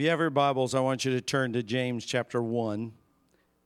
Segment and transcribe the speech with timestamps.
[0.00, 2.92] If you have your Bibles, I want you to turn to James chapter 1.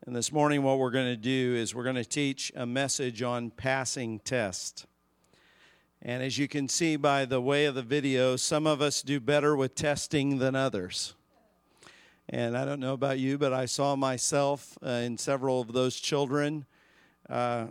[0.05, 3.23] And this morning, what we're going to do is we're going to teach a message
[3.23, 4.87] on passing test.
[6.03, 9.21] And as you can see by the way of the video, some of us do
[9.21, 11.15] better with testing than others.
[12.29, 16.01] And I don't know about you, but I saw myself uh, in several of those
[16.01, 16.67] children.
[17.31, 17.69] Uh,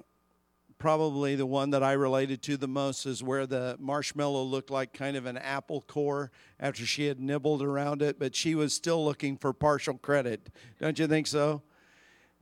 [0.83, 4.91] probably the one that I related to the most is where the marshmallow looked like
[4.91, 6.29] kind of an apple core
[6.59, 10.49] after she had nibbled around it, but she was still looking for partial credit.
[10.81, 11.61] Don't you think so?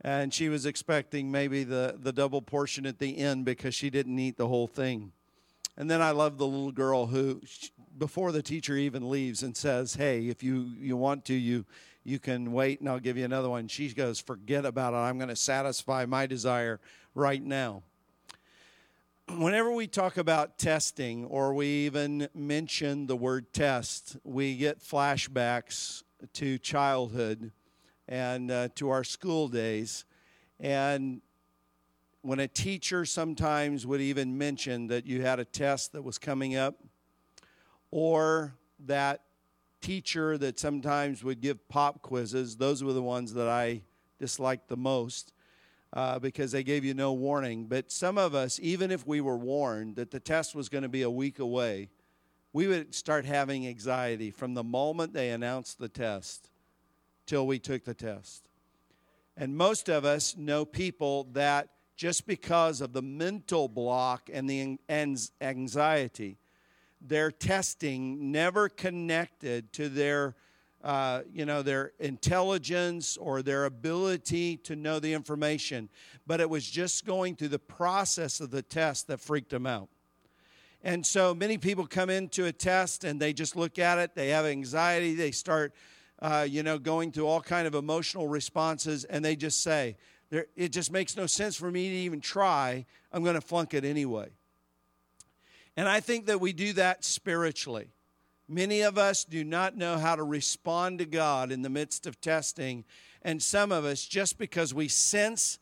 [0.00, 4.18] And she was expecting maybe the, the double portion at the end because she didn't
[4.18, 5.12] eat the whole thing.
[5.76, 7.40] And then I love the little girl who,
[7.96, 11.64] before the teacher even leaves and says, Hey, if you, you want to, you,
[12.02, 13.68] you can wait and I'll give you another one.
[13.68, 14.96] She goes, Forget about it.
[14.96, 16.80] I'm going to satisfy my desire
[17.14, 17.84] right now
[19.38, 26.02] whenever we talk about testing or we even mention the word test, we get flashbacks
[26.34, 27.52] to childhood
[28.08, 30.04] and uh, to our school days.
[30.60, 31.22] And
[32.20, 36.56] when a teacher sometimes would even mention that you had a test that was coming
[36.56, 36.76] up,
[37.90, 38.54] or
[38.86, 39.22] that
[39.80, 43.82] teacher that sometimes would give pop quizzes, those were the ones that I
[44.18, 45.32] disliked the most
[45.92, 47.66] uh, because they gave you no warning.
[47.66, 50.88] But some of us, even if we were warned that the test was going to
[50.88, 51.90] be a week away,
[52.52, 56.50] we would start having anxiety from the moment they announced the test
[57.26, 58.48] till we took the test.
[59.36, 64.78] And most of us know people that just because of the mental block and the
[65.40, 66.38] anxiety,
[67.00, 70.34] their testing never connected to their
[70.82, 75.88] uh, you know, their intelligence or their ability to know the information,
[76.26, 79.88] but it was just going through the process of the test that freaked them out.
[80.82, 84.30] And so many people come into a test and they just look at it, they
[84.30, 85.72] have anxiety, they start,
[86.20, 89.96] uh, you know, going through all kind of emotional responses, and they just say,
[90.56, 92.86] it just makes no sense for me to even try.
[93.12, 94.30] I'm going to flunk it anyway.
[95.76, 97.88] And I think that we do that spiritually.
[98.52, 102.20] Many of us do not know how to respond to God in the midst of
[102.20, 102.84] testing.
[103.22, 105.58] And some of us, just because we sense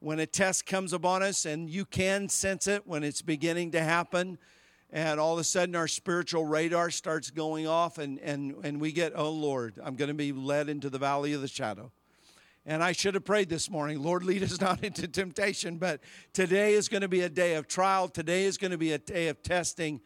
[0.00, 3.80] when a test comes upon us, and you can sense it when it's beginning to
[3.80, 4.36] happen,
[4.90, 8.90] and all of a sudden our spiritual radar starts going off, and, and, and we
[8.90, 11.92] get, oh Lord, I'm going to be led into the valley of the shadow.
[12.66, 16.00] And I should have prayed this morning, Lord, lead us not into temptation, but
[16.32, 18.08] today is going to be a day of trial.
[18.08, 20.00] Today is going to be a day of testing.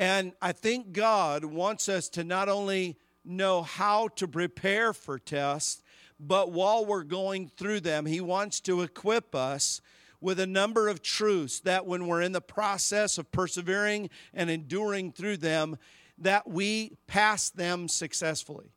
[0.00, 5.82] And I think God wants us to not only know how to prepare for tests,
[6.18, 9.82] but while we're going through them, He wants to equip us
[10.18, 15.12] with a number of truths that when we're in the process of persevering and enduring
[15.12, 15.76] through them,
[16.16, 18.70] that we pass them successfully.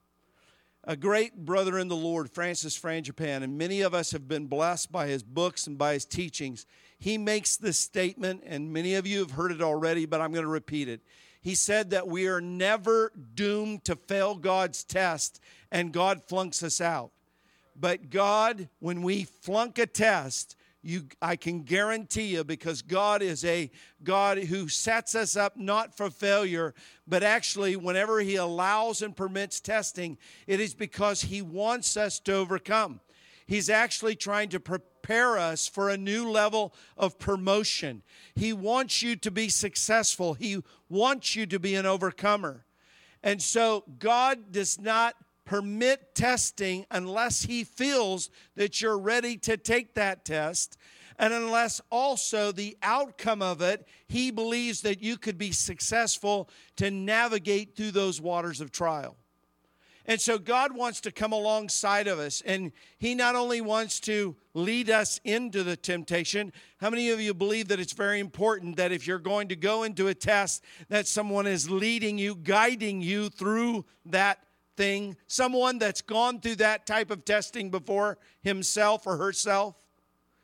[0.84, 4.92] A great brother in the Lord, Francis Frangipane, and many of us have been blessed
[4.92, 6.66] by his books and by his teachings
[7.04, 10.46] he makes this statement, and many of you have heard it already, but I'm going
[10.46, 11.02] to repeat it.
[11.42, 16.80] He said that we are never doomed to fail God's test, and God flunks us
[16.80, 17.12] out.
[17.76, 23.44] But God, when we flunk a test, you, I can guarantee you, because God is
[23.44, 23.70] a
[24.02, 26.74] God who sets us up not for failure,
[27.06, 32.34] but actually, whenever He allows and permits testing, it is because He wants us to
[32.34, 33.02] overcome.
[33.46, 38.04] He's actually trying to prepare us for a new level of promotion.
[38.36, 42.66] He wants you to be successful, He wants you to be an overcomer.
[43.22, 45.16] And so, God does not
[45.46, 50.78] permit testing unless He feels that you're ready to take that test.
[51.20, 56.90] And unless also the outcome of it, he believes that you could be successful to
[56.90, 59.16] navigate through those waters of trial.
[60.06, 62.42] And so God wants to come alongside of us.
[62.46, 67.34] And He not only wants to lead us into the temptation, how many of you
[67.34, 71.08] believe that it's very important that if you're going to go into a test, that
[71.08, 74.40] someone is leading you, guiding you through that
[74.76, 75.16] thing?
[75.28, 79.76] Someone that's gone through that type of testing before himself or herself?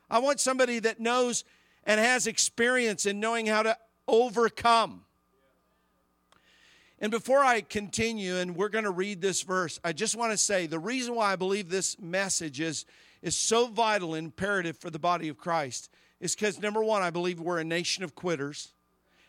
[0.10, 1.44] I want somebody that knows
[1.84, 5.06] and has experience in knowing how to overcome.
[7.02, 10.38] And before I continue, and we're going to read this verse, I just want to
[10.38, 12.86] say the reason why I believe this message is,
[13.22, 17.10] is so vital and imperative for the body of Christ is because, number one, I
[17.10, 18.74] believe we're a nation of quitters,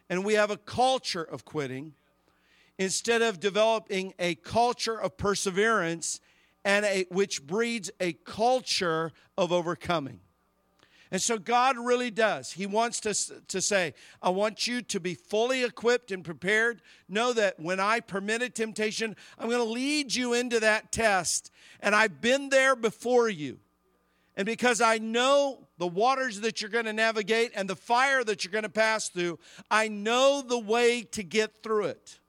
[0.08, 1.94] and we have a culture of quitting
[2.78, 6.20] instead of developing a culture of perseverance
[6.64, 10.18] and a, which breeds a culture of overcoming.
[11.10, 12.52] And so God really does.
[12.52, 13.14] He wants to,
[13.48, 16.82] to say, I want you to be fully equipped and prepared.
[17.08, 21.50] Know that when I permitted temptation, I'm going to lead you into that test.
[21.80, 23.58] And I've been there before you.
[24.36, 28.44] And because I know the waters that you're going to navigate and the fire that
[28.44, 29.40] you're going to pass through,
[29.70, 32.20] I know the way to get through it.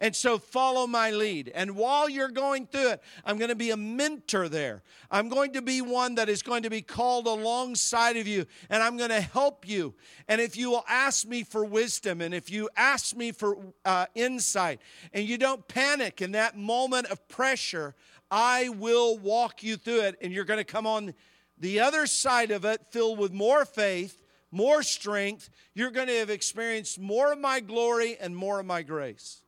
[0.00, 1.50] And so follow my lead.
[1.54, 4.82] And while you're going through it, I'm going to be a mentor there.
[5.10, 8.82] I'm going to be one that is going to be called alongside of you, and
[8.82, 9.94] I'm going to help you.
[10.28, 14.06] And if you will ask me for wisdom, and if you ask me for uh,
[14.14, 14.80] insight,
[15.12, 17.96] and you don't panic in that moment of pressure,
[18.30, 21.14] I will walk you through it, and you're going to come on
[21.58, 24.22] the other side of it filled with more faith,
[24.52, 25.50] more strength.
[25.74, 29.42] You're going to have experienced more of my glory and more of my grace.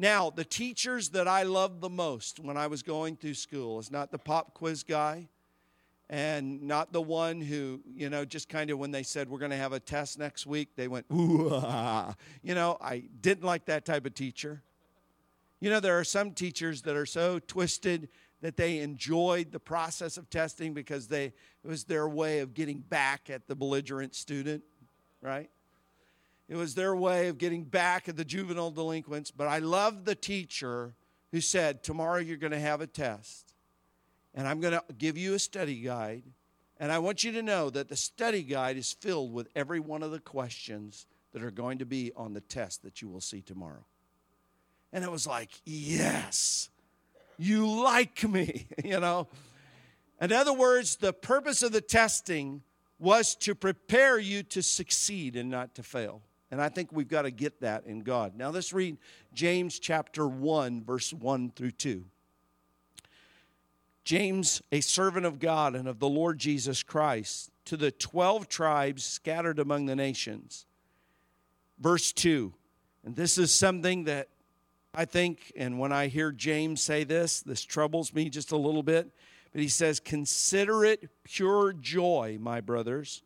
[0.00, 3.90] Now, the teachers that I loved the most when I was going through school is
[3.90, 5.28] not the pop quiz guy
[6.08, 9.50] and not the one who, you know, just kind of when they said we're going
[9.50, 11.50] to have a test next week, they went, ooh,
[12.42, 14.62] you know, I didn't like that type of teacher.
[15.60, 18.08] You know, there are some teachers that are so twisted
[18.40, 21.34] that they enjoyed the process of testing because they, it
[21.68, 24.64] was their way of getting back at the belligerent student,
[25.20, 25.50] right?
[26.50, 29.30] It was their way of getting back at the juvenile delinquents.
[29.30, 30.94] But I loved the teacher
[31.30, 33.54] who said, Tomorrow you're going to have a test,
[34.34, 36.24] and I'm going to give you a study guide.
[36.80, 40.02] And I want you to know that the study guide is filled with every one
[40.02, 43.42] of the questions that are going to be on the test that you will see
[43.42, 43.84] tomorrow.
[44.92, 46.68] And it was like, Yes,
[47.38, 49.28] you like me, you know.
[50.20, 52.62] In other words, the purpose of the testing
[52.98, 56.22] was to prepare you to succeed and not to fail.
[56.50, 58.36] And I think we've got to get that in God.
[58.36, 58.98] Now let's read
[59.32, 62.04] James chapter 1, verse 1 through 2.
[64.02, 69.04] James, a servant of God and of the Lord Jesus Christ, to the 12 tribes
[69.04, 70.66] scattered among the nations.
[71.78, 72.52] Verse 2.
[73.04, 74.28] And this is something that
[74.92, 78.82] I think, and when I hear James say this, this troubles me just a little
[78.82, 79.08] bit.
[79.52, 83.22] But he says, Consider it pure joy, my brothers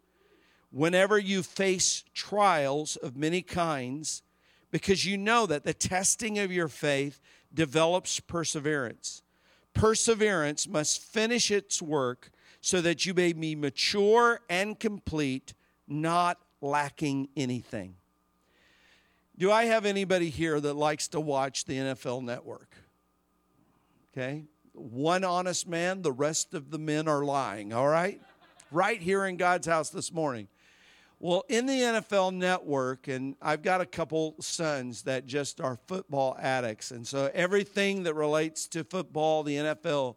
[0.75, 4.25] whenever you face trials of many kinds,
[4.73, 7.21] because you know that the testing of your faith
[7.55, 9.23] develops perseverance.
[9.73, 15.55] Perseverance must finish its work so that you may be mature and complete,
[15.87, 17.95] not lacking anything.
[19.39, 22.75] Do I have anybody here that likes to watch the NFL network?
[24.13, 24.47] Okay.
[24.73, 28.21] One honest man, the rest of the men are lying, all right?
[28.73, 30.49] Right here in God's house this morning.
[31.25, 36.37] Well, in the NFL network, and I've got a couple sons that just are football
[36.39, 36.91] addicts.
[36.91, 40.17] And so everything that relates to football, the NFL,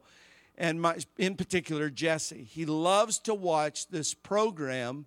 [0.58, 5.06] and my, in particular, Jesse, he loves to watch this program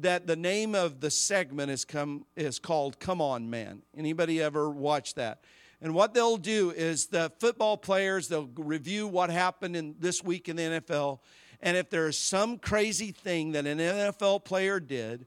[0.00, 3.80] that the name of the segment is, come, is called Come On Man.
[3.96, 5.42] Anybody ever watch that?
[5.80, 10.50] And what they'll do is the football players, they'll review what happened in this week
[10.50, 11.20] in the NFL
[11.62, 15.26] and if there's some crazy thing that an NFL player did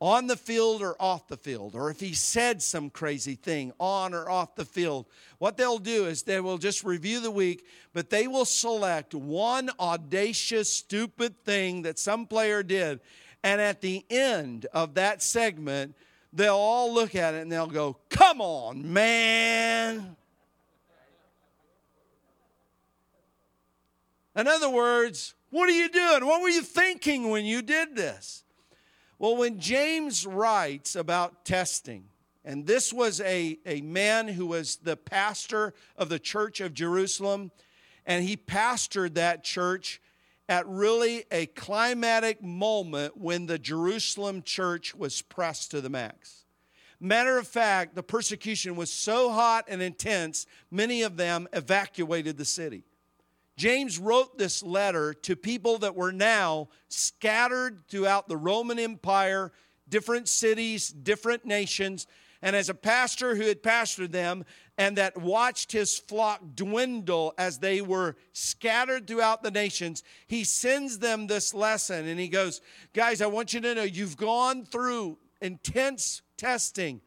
[0.00, 4.12] on the field or off the field, or if he said some crazy thing on
[4.12, 5.06] or off the field,
[5.38, 9.70] what they'll do is they will just review the week, but they will select one
[9.80, 13.00] audacious, stupid thing that some player did.
[13.42, 15.94] And at the end of that segment,
[16.32, 20.16] they'll all look at it and they'll go, Come on, man.
[24.34, 26.26] In other words, what are you doing?
[26.26, 28.44] What were you thinking when you did this?
[29.18, 32.04] Well, when James writes about testing,
[32.44, 37.50] and this was a, a man who was the pastor of the church of Jerusalem,
[38.04, 40.00] and he pastored that church
[40.48, 46.44] at really a climatic moment when the Jerusalem church was pressed to the max.
[47.00, 52.44] Matter of fact, the persecution was so hot and intense, many of them evacuated the
[52.44, 52.84] city.
[53.56, 59.50] James wrote this letter to people that were now scattered throughout the Roman Empire,
[59.88, 62.06] different cities, different nations.
[62.42, 64.44] And as a pastor who had pastored them
[64.76, 70.98] and that watched his flock dwindle as they were scattered throughout the nations, he sends
[70.98, 72.60] them this lesson and he goes,
[72.92, 77.00] Guys, I want you to know you've gone through intense testing,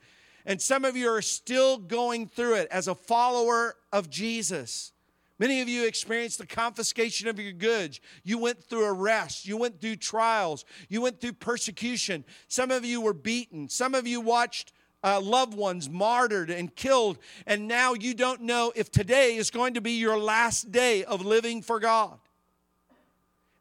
[0.46, 4.94] and some of you are still going through it as a follower of Jesus.
[5.40, 8.02] Many of you experienced the confiscation of your goods.
[8.24, 9.48] You went through arrest.
[9.48, 10.66] You went through trials.
[10.90, 12.26] You went through persecution.
[12.50, 13.70] Some of you were beaten.
[13.70, 17.20] Some of you watched uh, loved ones martyred and killed.
[17.48, 21.26] And now you don't know if today is going to be your last day of
[21.26, 22.20] living for God.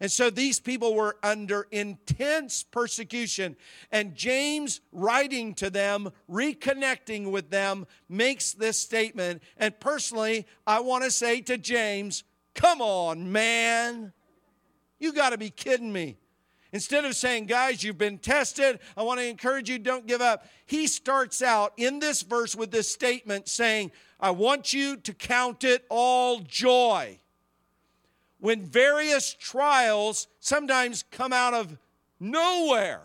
[0.00, 3.56] And so these people were under intense persecution.
[3.90, 9.42] And James, writing to them, reconnecting with them, makes this statement.
[9.56, 12.22] And personally, I want to say to James,
[12.54, 14.12] come on, man.
[15.00, 16.18] You got to be kidding me.
[16.72, 20.46] Instead of saying, guys, you've been tested, I want to encourage you, don't give up.
[20.66, 23.90] He starts out in this verse with this statement saying,
[24.20, 27.18] I want you to count it all joy
[28.40, 31.76] when various trials sometimes come out of
[32.20, 33.02] nowhere.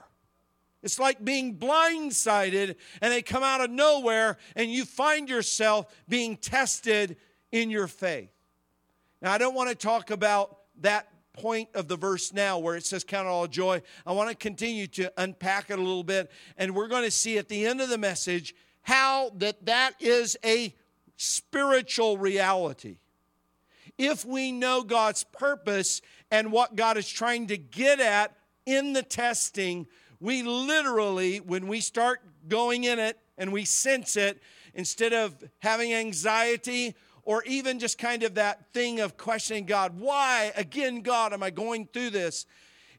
[0.81, 6.35] It's like being blindsided and they come out of nowhere and you find yourself being
[6.35, 7.17] tested
[7.51, 8.29] in your faith.
[9.21, 12.85] Now, I don't want to talk about that point of the verse now where it
[12.85, 13.81] says count all joy.
[14.05, 17.37] I want to continue to unpack it a little bit and we're going to see
[17.37, 20.75] at the end of the message how that that is a
[21.15, 22.97] spiritual reality
[23.97, 28.35] if we know God's purpose and what God is trying to get at
[28.65, 29.87] in the testing,
[30.19, 34.41] we literally, when we start going in it and we sense it,
[34.73, 40.51] instead of having anxiety or even just kind of that thing of questioning God, why,
[40.55, 42.45] again, God, am I going through this?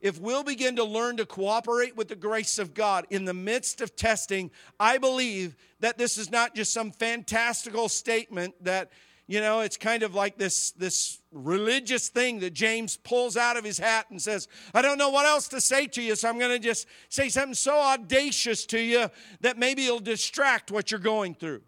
[0.01, 3.81] If we'll begin to learn to cooperate with the grace of God in the midst
[3.81, 8.91] of testing, I believe that this is not just some fantastical statement that
[9.27, 13.65] you know, it's kind of like this, this religious thing that James pulls out of
[13.65, 16.39] his hat and says, I don't know what else to say to you, so I'm
[16.39, 21.01] going to just say something so audacious to you that maybe it'll distract what you're
[21.01, 21.63] going through.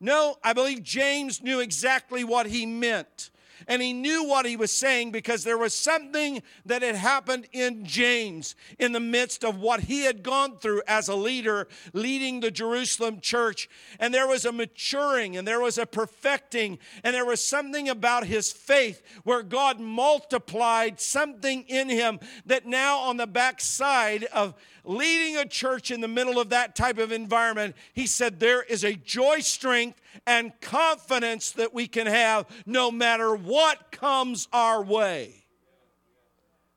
[0.00, 3.30] No, I believe James knew exactly what he meant
[3.66, 7.84] and he knew what he was saying because there was something that had happened in
[7.84, 12.50] James in the midst of what he had gone through as a leader leading the
[12.50, 13.68] Jerusalem church.
[13.98, 18.26] And there was a maturing and there was a perfecting and there was something about
[18.26, 25.36] his faith where God multiplied something in him that now on the backside of leading
[25.36, 28.94] a church in the middle of that type of environment, he said there is a
[28.94, 35.44] joy, strength, and confidence that we can have no matter what comes our way.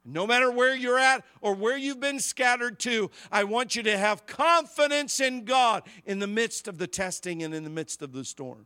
[0.03, 3.98] No matter where you're at or where you've been scattered to, I want you to
[3.98, 8.12] have confidence in God in the midst of the testing and in the midst of
[8.12, 8.65] the storm.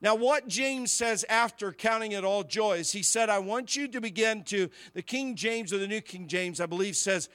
[0.00, 3.88] Now, what James says after counting it all joy is he said, I want you
[3.88, 7.28] to begin to, the King James or the New King James, I believe, says,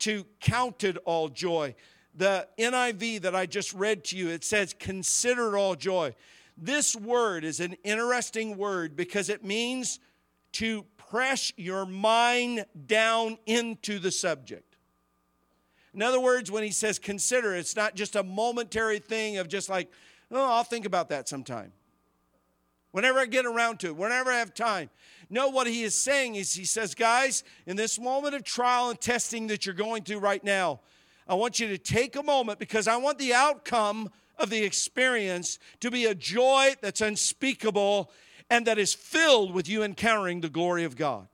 [0.00, 1.74] to count it all joy.
[2.14, 6.14] The NIV that I just read to you, it says, consider it all joy.
[6.56, 10.00] This word is an interesting word because it means
[10.52, 14.76] to press your mind down into the subject.
[15.94, 19.68] In other words, when he says consider, it's not just a momentary thing of just
[19.68, 19.90] like,
[20.30, 21.72] oh, I'll think about that sometime.
[22.92, 24.90] Whenever I get around to it, whenever I have time.
[25.28, 29.00] No, what he is saying is, he says, guys, in this moment of trial and
[29.00, 30.80] testing that you're going through right now,
[31.30, 35.60] I want you to take a moment because I want the outcome of the experience
[35.78, 38.10] to be a joy that's unspeakable
[38.50, 41.28] and that is filled with you encountering the glory of God.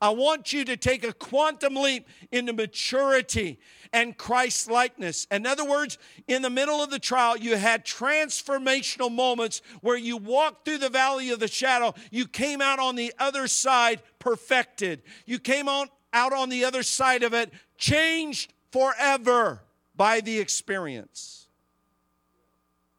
[0.00, 3.58] I want you to take a quantum leap into maturity
[3.92, 5.26] and Christ likeness.
[5.30, 10.16] In other words, in the middle of the trial, you had transformational moments where you
[10.16, 11.92] walked through the valley of the shadow.
[12.10, 15.02] You came out on the other side perfected.
[15.26, 19.60] You came on, out on the other side of it changed forever
[19.94, 21.46] by the experience.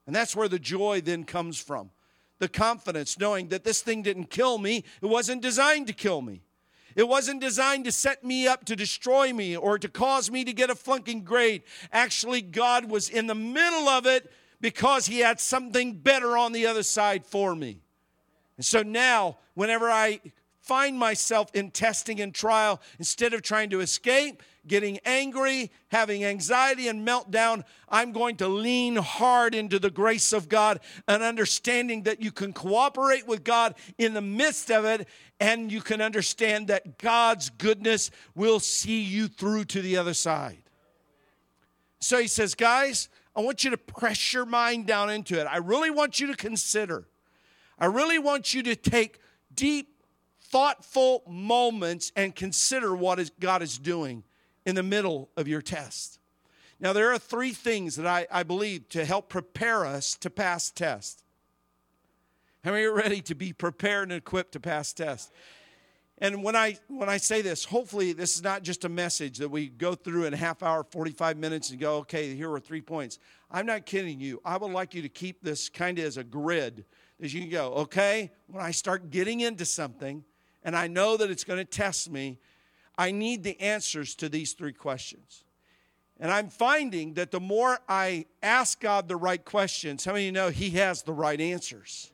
[0.07, 1.89] And that's where the joy then comes from.
[2.39, 6.43] The confidence, knowing that this thing didn't kill me, it wasn't designed to kill me.
[6.95, 10.53] It wasn't designed to set me up to destroy me or to cause me to
[10.53, 11.63] get a flunking grade.
[11.91, 16.67] Actually, God was in the middle of it because He had something better on the
[16.67, 17.81] other side for me.
[18.55, 20.21] And so now, whenever I
[20.65, 26.87] find myself in testing and trial, instead of trying to escape, getting angry, having anxiety
[26.87, 32.19] and meltdown, I'm going to lean hard into the grace of God and understanding that
[32.21, 35.07] you can cooperate with God in the midst of it
[35.39, 40.63] and you can understand that God's goodness will see you through to the other side.
[41.99, 45.45] So he says, guys, I want you to press your mind down into it.
[45.45, 47.07] I really want you to consider.
[47.77, 49.19] I really want you to take
[49.53, 49.94] deep,
[50.55, 54.23] thoughtful moments and consider what is God is doing
[54.65, 56.17] in the middle of your test.
[56.79, 60.71] Now, there are three things that I, I believe to help prepare us to pass
[60.71, 61.25] tests.
[62.63, 65.29] How many are ready to be prepared and equipped to pass tests?
[66.19, 69.49] And when I when I say this, hopefully this is not just a message that
[69.49, 72.79] we go through in a half hour, 45 minutes and go, okay, here are three
[72.79, 73.19] points.
[73.51, 74.39] I'm not kidding you.
[74.45, 76.85] I would like you to keep this kind of as a grid
[77.21, 80.23] as you go, okay, when I start getting into something
[80.65, 82.39] and I know that it's going to test me,
[82.97, 85.43] I need the answers to these three questions.
[86.19, 90.31] And I'm finding that the more I ask God the right questions, how many you
[90.31, 92.11] know He has the right answers?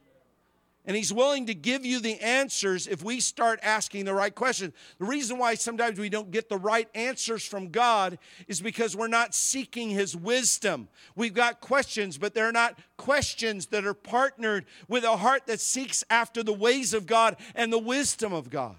[0.85, 4.73] And He's willing to give you the answers if we start asking the right questions.
[4.97, 9.07] The reason why sometimes we don't get the right answers from God is because we're
[9.07, 10.87] not seeking His wisdom.
[11.15, 16.03] We've got questions, but they're not questions that are partnered with a heart that seeks
[16.09, 18.75] after the ways of God and the wisdom of God.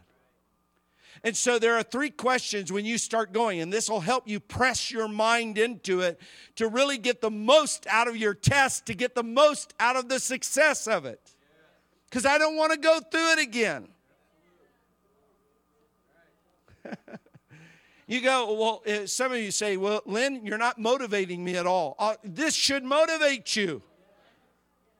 [1.24, 4.40] And so there are three questions when you start going, and this will help you
[4.40, 6.20] press your mind into it
[6.56, 10.08] to really get the most out of your test, to get the most out of
[10.08, 11.20] the success of it.
[12.12, 13.88] Because I don't want to go through it again.
[18.06, 21.66] you go, well, eh, some of you say, well, Lynn, you're not motivating me at
[21.66, 21.96] all.
[21.98, 23.80] Uh, this should motivate you.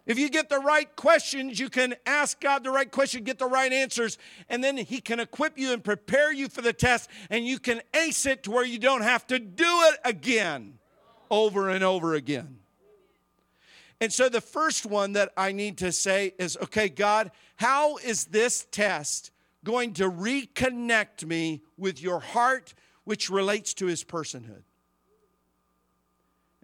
[0.07, 3.45] If you get the right questions, you can ask God the right question, get the
[3.45, 4.17] right answers,
[4.49, 7.83] and then He can equip you and prepare you for the test, and you can
[7.93, 10.79] ace it to where you don't have to do it again
[11.31, 12.62] over and over again.
[14.03, 18.25] And so the first one that I need to say is okay, God, how is
[18.25, 19.31] this test
[19.63, 24.65] going to reconnect me with your heart, which relates to His personhood?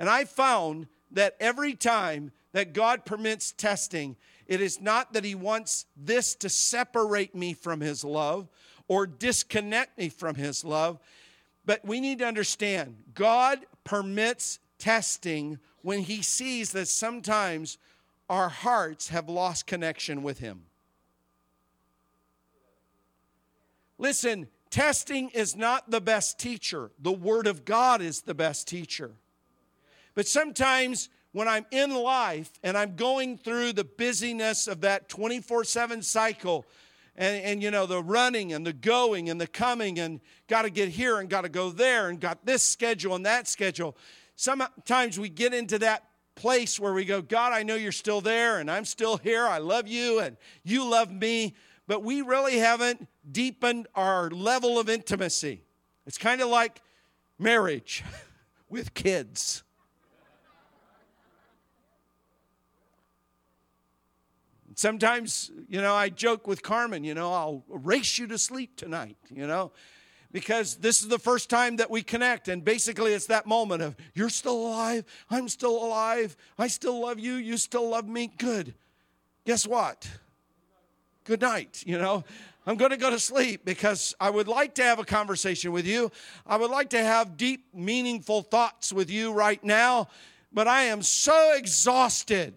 [0.01, 4.17] And I found that every time that God permits testing,
[4.49, 8.49] it is not that He wants this to separate me from His love
[8.89, 10.99] or disconnect me from His love,
[11.65, 17.79] but we need to understand God permits testing when He sees that sometimes
[18.29, 20.63] our hearts have lost connection with Him.
[23.99, 29.13] Listen, testing is not the best teacher, the Word of God is the best teacher.
[30.15, 35.65] But sometimes when I'm in life and I'm going through the busyness of that 24
[35.65, 36.67] 7 cycle,
[37.17, 40.71] and, and, you know, the running and the going and the coming, and got to
[40.71, 43.97] get here and got to go there, and got this schedule and that schedule.
[44.41, 46.05] Sometimes we get into that
[46.37, 49.45] place where we go, God, I know you're still there, and I'm still here.
[49.45, 51.57] I love you, and you love me.
[51.89, 55.65] But we really haven't deepened our level of intimacy.
[56.07, 56.81] It's kind of like
[57.37, 58.05] marriage
[58.69, 59.65] with kids.
[64.77, 69.17] Sometimes, you know, I joke with Carmen, you know, I'll race you to sleep tonight,
[69.29, 69.73] you know,
[70.33, 72.49] because this is the first time that we connect.
[72.49, 77.19] And basically, it's that moment of, you're still alive, I'm still alive, I still love
[77.19, 78.31] you, you still love me.
[78.37, 78.75] Good.
[79.45, 80.09] Guess what?
[81.25, 82.25] Good night, you know.
[82.67, 85.87] I'm going to go to sleep because I would like to have a conversation with
[85.87, 86.13] you.
[86.47, 90.09] I would like to have deep, meaningful thoughts with you right now,
[90.53, 92.53] but I am so exhausted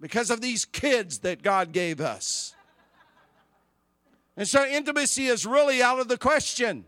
[0.00, 2.56] because of these kids that God gave us.
[4.36, 6.84] And so intimacy is really out of the question.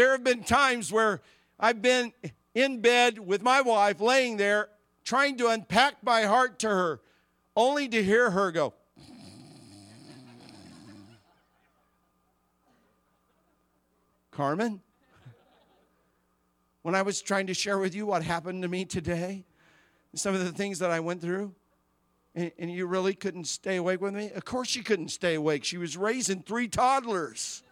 [0.00, 1.20] There have been times where
[1.58, 2.14] I've been
[2.54, 4.70] in bed with my wife, laying there,
[5.04, 7.02] trying to unpack my heart to her,
[7.54, 8.72] only to hear her go,
[14.30, 14.80] Carmen?
[16.80, 19.44] when I was trying to share with you what happened to me today,
[20.14, 21.54] some of the things that I went through,
[22.34, 24.30] and, and you really couldn't stay awake with me?
[24.34, 25.62] Of course, she couldn't stay awake.
[25.62, 27.62] She was raising three toddlers.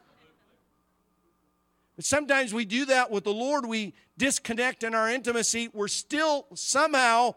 [1.99, 3.67] But sometimes we do that with the Lord.
[3.67, 5.69] We disconnect in our intimacy.
[5.73, 7.35] We're still somehow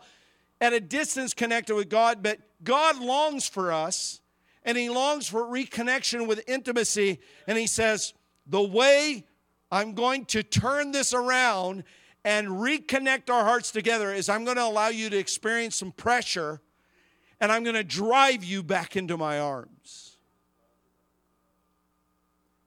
[0.62, 4.22] at a distance connected with God, but God longs for us
[4.62, 7.20] and He longs for reconnection with intimacy.
[7.48, 8.14] And He says,
[8.46, 9.26] The way
[9.72, 11.84] I'm going to turn this around
[12.24, 16.62] and reconnect our hearts together is I'm going to allow you to experience some pressure
[17.40, 20.11] and I'm going to drive you back into my arms.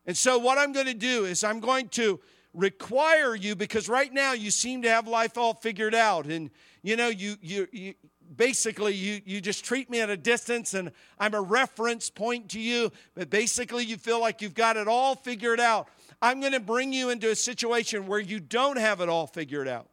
[0.07, 2.21] And so, what I'm going to do is I'm going to
[2.53, 6.51] require you because right now you seem to have life all figured out and
[6.83, 7.95] you know you you, you
[8.37, 12.61] basically you, you just treat me at a distance and i'm a reference point to
[12.61, 15.88] you but basically you feel like you've got it all figured out
[16.25, 19.69] I'm going to bring you into a situation where you don't have it all figured
[19.69, 19.88] out.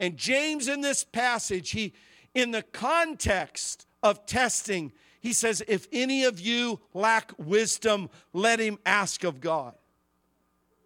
[0.00, 1.92] And James, in this passage, he,
[2.34, 4.92] in the context of testing,
[5.24, 9.72] he says, If any of you lack wisdom, let him ask of God.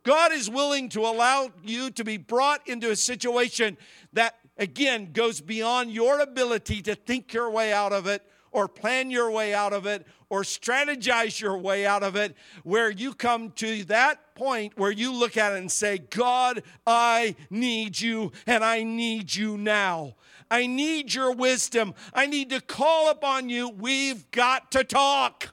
[0.05, 3.77] God is willing to allow you to be brought into a situation
[4.13, 8.23] that, again, goes beyond your ability to think your way out of it
[8.53, 12.91] or plan your way out of it or strategize your way out of it, where
[12.91, 18.01] you come to that point where you look at it and say, God, I need
[18.01, 20.15] you and I need you now.
[20.51, 21.95] I need your wisdom.
[22.15, 23.69] I need to call upon you.
[23.69, 25.49] We've got to talk.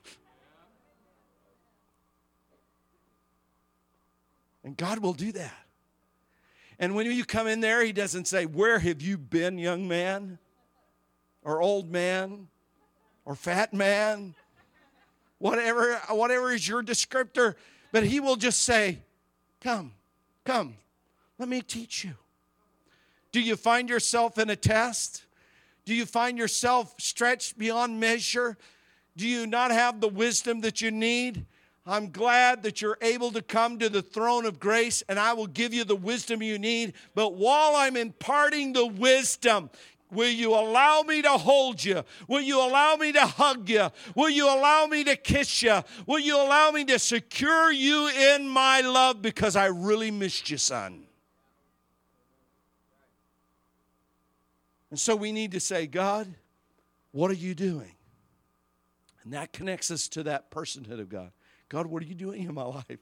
[4.64, 5.54] And God will do that.
[6.80, 10.40] And when you come in there, He doesn't say, Where have you been, young man?
[11.44, 12.48] Or old man?
[13.26, 14.36] Or fat man?
[15.38, 17.56] Whatever, whatever is your descriptor.
[17.92, 19.00] But He will just say,
[19.62, 19.94] Come,
[20.44, 20.76] come,
[21.38, 22.16] let me teach you.
[23.36, 25.26] Do you find yourself in a test?
[25.84, 28.58] Do you find yourself stretched beyond measure?
[29.18, 31.46] Do you not have the wisdom that you need?
[31.86, 35.48] I'm glad that you're able to come to the throne of grace and I will
[35.48, 36.94] give you the wisdom you need.
[37.14, 39.70] But while I'm imparting the wisdom,
[40.12, 42.04] Will you allow me to hold you?
[42.30, 43.90] Will you allow me to hug you?
[44.16, 45.84] Will you allow me to kiss you?
[46.06, 50.58] Will you allow me to secure you in my love because I really missed you,
[50.58, 51.06] son?
[54.96, 56.34] And so we need to say, God,
[57.12, 57.92] what are you doing?
[59.26, 61.34] And that connects us to that personhood of God.
[61.68, 63.00] God, what are you doing in my life?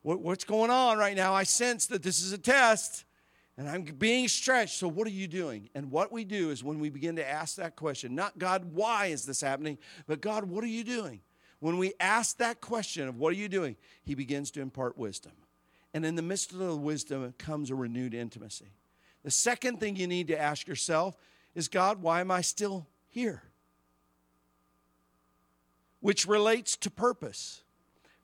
[0.00, 1.34] What, what's going on right now?
[1.34, 3.04] I sense that this is a test
[3.58, 4.78] and I'm being stretched.
[4.78, 5.68] So, what are you doing?
[5.74, 9.08] And what we do is when we begin to ask that question, not God, why
[9.08, 9.76] is this happening?
[10.06, 11.20] But God, what are you doing?
[11.60, 15.32] When we ask that question of what are you doing, He begins to impart wisdom.
[15.92, 18.72] And in the midst of the wisdom comes a renewed intimacy.
[19.24, 21.16] The second thing you need to ask yourself
[21.54, 23.42] is God, why am I still here?
[26.00, 27.62] Which relates to purpose.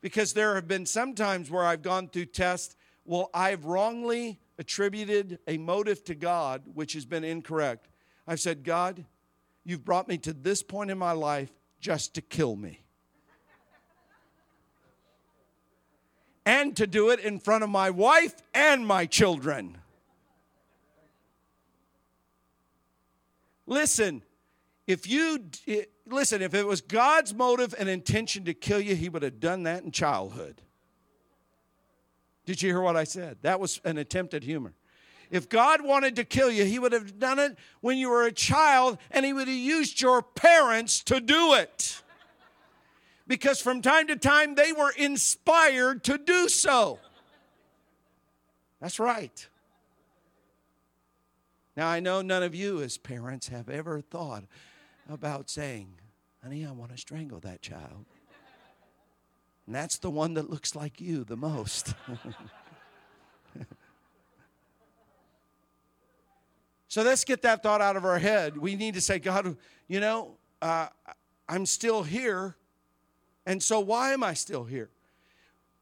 [0.02, 5.38] Because there have been some times where I've gone through tests, well, I've wrongly attributed
[5.48, 7.88] a motive to God which has been incorrect.
[8.26, 9.04] I've said, God,
[9.64, 12.82] you've brought me to this point in my life just to kill me.
[16.46, 19.78] and to do it in front of my wife and my children.
[23.70, 24.24] Listen,
[24.88, 25.44] if you
[26.04, 29.62] listen, if it was God's motive and intention to kill you, he would have done
[29.62, 30.60] that in childhood.
[32.46, 33.38] Did you hear what I said?
[33.42, 34.74] That was an attempt at humor.
[35.30, 38.32] If God wanted to kill you, he would have done it when you were a
[38.32, 42.02] child and he would have used your parents to do it.
[43.28, 46.98] Because from time to time they were inspired to do so.
[48.80, 49.48] That's right.
[51.76, 54.44] Now, I know none of you, as parents, have ever thought
[55.08, 55.94] about saying,
[56.42, 58.06] honey, I want to strangle that child.
[59.66, 61.94] And that's the one that looks like you the most.
[66.88, 68.56] so let's get that thought out of our head.
[68.56, 69.56] We need to say, God,
[69.86, 70.88] you know, uh,
[71.48, 72.56] I'm still here.
[73.46, 74.90] And so why am I still here?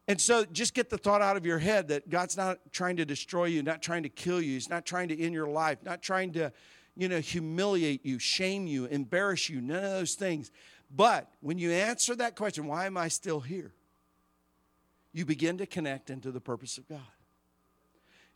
[0.09, 3.05] And so just get the thought out of your head that God's not trying to
[3.05, 4.53] destroy you, not trying to kill you.
[4.53, 6.51] He's not trying to end your life, not trying to,
[6.95, 10.51] you know, humiliate you, shame you, embarrass you, none of those things.
[10.89, 13.71] But when you answer that question, why am I still here?
[15.13, 17.01] You begin to connect into the purpose of God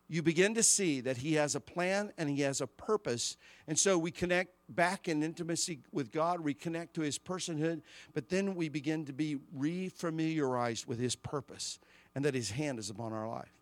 [0.08, 3.36] you begin to see that he has a plan and he has a purpose.
[3.66, 7.80] And so we connect back in intimacy with God, reconnect to his personhood,
[8.12, 11.78] but then we begin to be refamiliarized with his purpose
[12.14, 13.52] and that his hand is upon our life.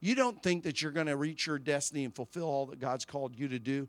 [0.00, 3.04] You don't think that you're going to reach your destiny and fulfill all that God's
[3.04, 3.88] called you to do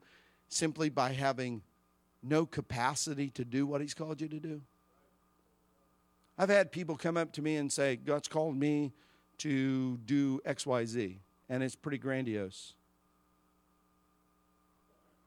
[0.49, 1.61] simply by having
[2.23, 4.61] no capacity to do what he's called you to do.
[6.37, 8.91] I've had people come up to me and say, God's called me
[9.37, 11.19] to do XYZ
[11.51, 12.73] and it's pretty grandiose.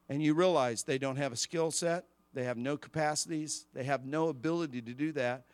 [0.09, 4.05] And you realize they don't have a skill set, they have no capacities, they have
[4.05, 5.45] no ability to do that.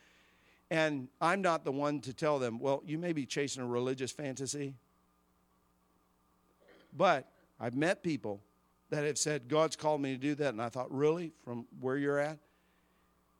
[0.71, 4.11] And I'm not the one to tell them, well, you may be chasing a religious
[4.11, 4.73] fantasy.
[6.95, 7.27] But
[7.59, 8.39] I've met people
[8.91, 10.53] that have said, God's called me to do that.
[10.53, 11.33] And I thought, really?
[11.43, 12.37] From where you're at?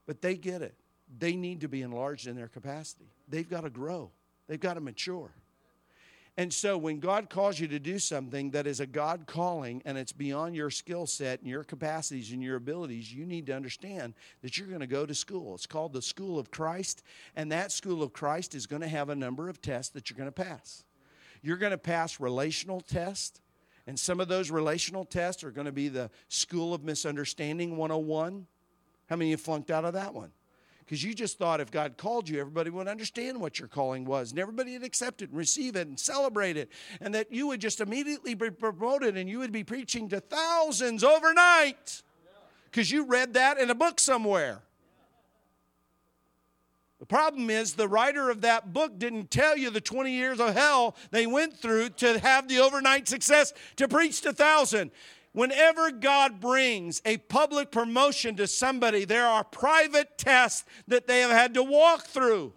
[0.06, 0.76] But they get it.
[1.18, 3.08] They need to be enlarged in their capacity.
[3.30, 4.12] They've got to grow,
[4.48, 5.32] they've got to mature.
[6.38, 9.98] And so when God calls you to do something that is a God calling and
[9.98, 14.14] it's beyond your skill set and your capacities and your abilities, you need to understand
[14.42, 15.56] that you're going to go to school.
[15.56, 17.04] It's called the School of Christ,
[17.36, 20.18] and that School of Christ is going to have a number of tests that you're
[20.18, 20.86] going to pass.
[21.42, 23.42] You're going to pass relational tests,
[23.86, 28.48] and some of those relational tests are going to be the School of Misunderstanding 101.
[29.08, 30.32] How many of you flunked out of that one?
[30.92, 34.32] Because you just thought if God called you, everybody would understand what your calling was,
[34.32, 37.62] and everybody would accept it and receive it and celebrate it, and that you would
[37.62, 42.02] just immediately be promoted and you would be preaching to thousands overnight.
[42.66, 44.64] because you read that in a book somewhere.
[47.00, 50.54] The problem is the writer of that book didn't tell you the 20 years of
[50.54, 54.92] hell they went through to have the overnight success to preach to thousand.
[55.34, 61.32] Whenever God brings a public promotion to somebody, there are private tests that they have
[61.32, 62.54] had to walk through.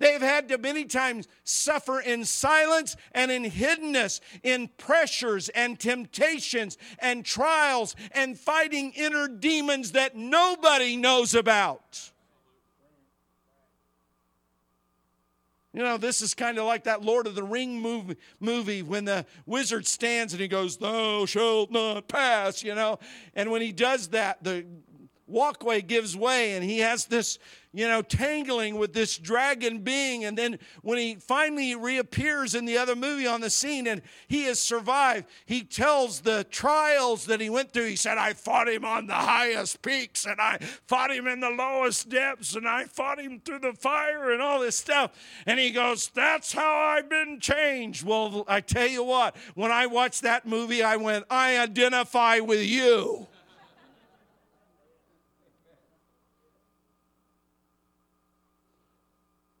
[0.00, 6.76] They've had to many times suffer in silence and in hiddenness, in pressures and temptations
[6.98, 12.10] and trials and fighting inner demons that nobody knows about.
[15.74, 19.04] You know, this is kind of like that Lord of the Ring movie, movie when
[19.04, 23.00] the wizard stands and he goes, Thou shalt not pass, you know.
[23.34, 24.64] And when he does that, the
[25.26, 27.40] walkway gives way and he has this
[27.74, 32.78] you know tangling with this dragon being and then when he finally reappears in the
[32.78, 37.50] other movie on the scene and he has survived he tells the trials that he
[37.50, 37.88] went through.
[37.88, 41.50] He said i fought him on the highest peaks and i fought him in the
[41.50, 45.10] lowest depths and i fought him through the fire and all this stuff.
[45.46, 48.04] And he goes that's how i've been changed.
[48.04, 52.64] Well i tell you what when i watched that movie i went i identify with
[52.64, 53.26] you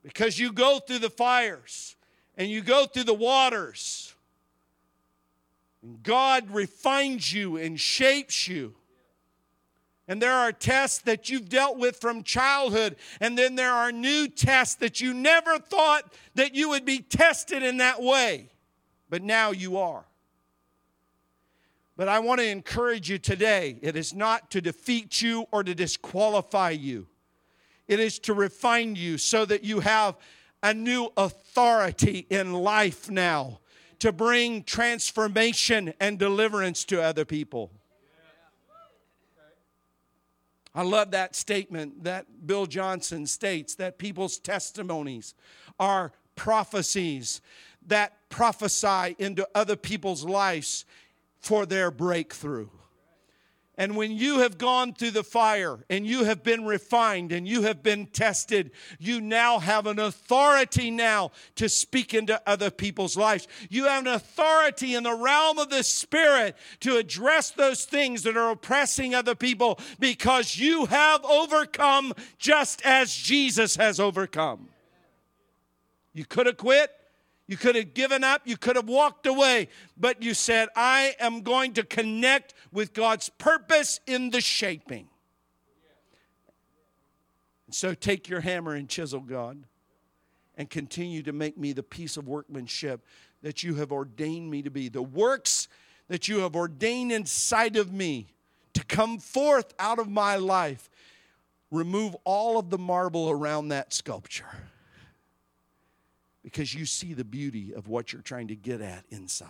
[0.04, 1.96] because you go through the fires
[2.36, 4.14] and you go through the waters.
[5.82, 8.74] And God refines you and shapes you.
[10.06, 14.28] And there are tests that you've dealt with from childhood, and then there are new
[14.28, 18.50] tests that you never thought that you would be tested in that way,
[19.08, 20.04] but now you are.
[21.96, 25.74] But I want to encourage you today it is not to defeat you or to
[25.74, 27.06] disqualify you.
[27.88, 30.16] It is to refine you so that you have
[30.62, 33.60] a new authority in life now
[33.98, 37.70] to bring transformation and deliverance to other people.
[40.74, 45.34] I love that statement that Bill Johnson states that people's testimonies
[45.78, 47.40] are prophecies
[47.86, 50.84] that prophesy into other people's lives
[51.38, 52.68] for their breakthrough.
[53.76, 57.62] And when you have gone through the fire and you have been refined and you
[57.62, 63.48] have been tested, you now have an authority now to speak into other people's lives.
[63.68, 68.36] You have an authority in the realm of the Spirit to address those things that
[68.36, 74.68] are oppressing other people because you have overcome just as Jesus has overcome.
[76.12, 76.92] You could have quit.
[77.46, 81.42] You could have given up, you could have walked away, but you said, I am
[81.42, 85.08] going to connect with God's purpose in the shaping.
[87.70, 89.64] So take your hammer and chisel, God,
[90.56, 93.04] and continue to make me the piece of workmanship
[93.42, 94.88] that you have ordained me to be.
[94.88, 95.68] The works
[96.08, 98.28] that you have ordained inside of me
[98.72, 100.88] to come forth out of my life.
[101.70, 104.46] Remove all of the marble around that sculpture
[106.44, 109.48] because you see the beauty of what you're trying to get at inside.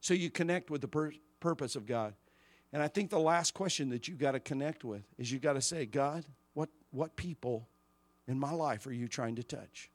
[0.00, 2.14] So you connect with the pur- purpose of God.
[2.74, 5.54] And I think the last question that you've got to connect with is you've got
[5.54, 7.66] to say, God, what, what people
[8.28, 9.90] in my life are you trying to touch?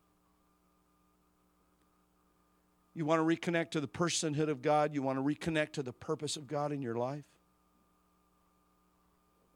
[2.95, 4.95] You want to reconnect to the personhood of God?
[4.95, 7.25] You want to reconnect to the purpose of God in your life?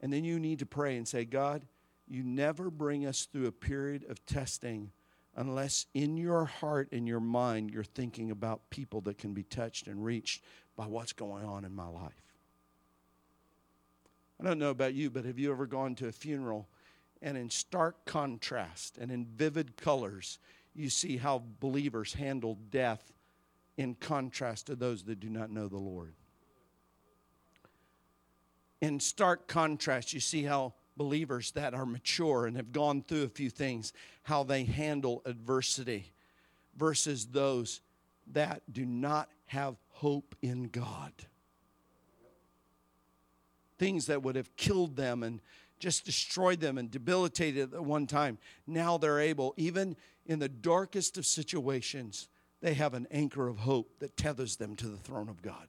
[0.00, 1.62] And then you need to pray and say, God,
[2.06, 4.92] you never bring us through a period of testing
[5.36, 9.86] unless in your heart and your mind you're thinking about people that can be touched
[9.86, 10.42] and reached
[10.76, 12.22] by what's going on in my life.
[14.40, 16.68] I don't know about you, but have you ever gone to a funeral
[17.22, 20.38] and in stark contrast and in vivid colors,
[20.74, 23.12] you see how believers handle death
[23.76, 26.14] in contrast to those that do not know the Lord?
[28.80, 33.28] In stark contrast, you see how believers that are mature and have gone through a
[33.28, 36.12] few things, how they handle adversity
[36.76, 37.80] versus those
[38.32, 41.12] that do not have hope in God.
[43.78, 45.40] Things that would have killed them and
[45.78, 48.38] just destroyed them and debilitated at one time.
[48.66, 52.28] Now they're able, even in the darkest of situations,
[52.62, 55.68] they have an anchor of hope that tethers them to the throne of God.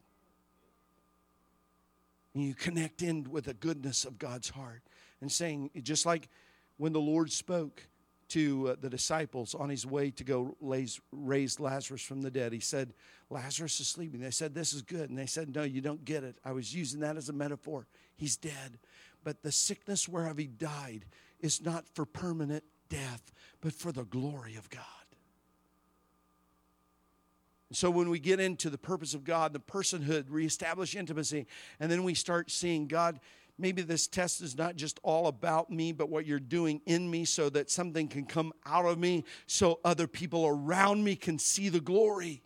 [2.34, 4.82] And you connect in with the goodness of God's heart
[5.22, 6.30] and saying, just like
[6.78, 7.88] when the Lord spoke
[8.30, 12.54] to uh, the disciples on his way to go raise, raise Lazarus from the dead,
[12.54, 12.94] he said,
[13.30, 14.20] Lazarus is sleeping.
[14.20, 15.10] They said, This is good.
[15.10, 16.38] And they said, No, you don't get it.
[16.44, 17.88] I was using that as a metaphor.
[18.16, 18.80] He's dead.
[19.24, 21.06] But the sickness whereof he died
[21.40, 24.82] is not for permanent death, but for the glory of God.
[27.72, 31.48] So when we get into the purpose of God, the personhood, reestablish intimacy,
[31.80, 33.20] and then we start seeing God,
[33.58, 37.26] maybe this test is not just all about me, but what you're doing in me
[37.26, 41.70] so that something can come out of me so other people around me can see
[41.70, 42.42] the glory.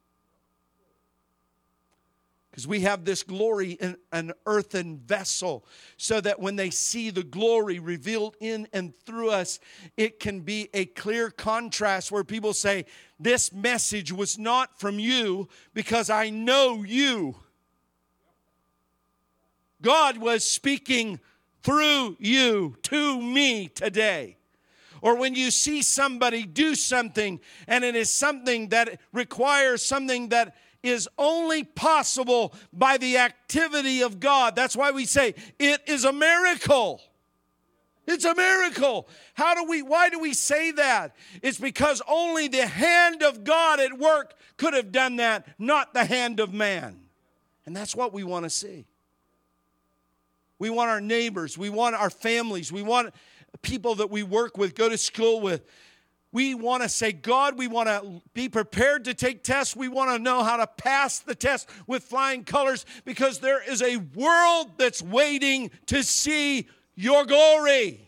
[2.50, 5.65] Because we have this glory in an earthen vessel,
[5.98, 9.60] so that when they see the glory revealed in and through us,
[9.98, 12.86] it can be a clear contrast where people say,
[13.19, 17.36] This message was not from you because I know you.
[19.82, 21.20] God was speaking
[21.63, 24.38] through you to me today.
[25.02, 30.56] Or when you see somebody do something and it is something that requires something that
[30.84, 34.56] is only possible by the activity of God.
[34.56, 37.02] That's why we say it is a miracle.
[38.08, 39.08] It's a miracle.
[39.36, 41.15] How do we why do we say that?
[41.42, 46.06] It's because only the hand of God at work could have done that, not the
[46.06, 47.00] hand of man.
[47.65, 48.86] And that's what we want to see.
[50.60, 53.13] We want our neighbors, we want our families, we want
[53.62, 55.65] people that we work with, go to school with
[56.32, 59.76] we want to say, God, we want to be prepared to take tests.
[59.76, 63.82] We want to know how to pass the test with flying colors because there is
[63.82, 68.08] a world that's waiting to see your glory.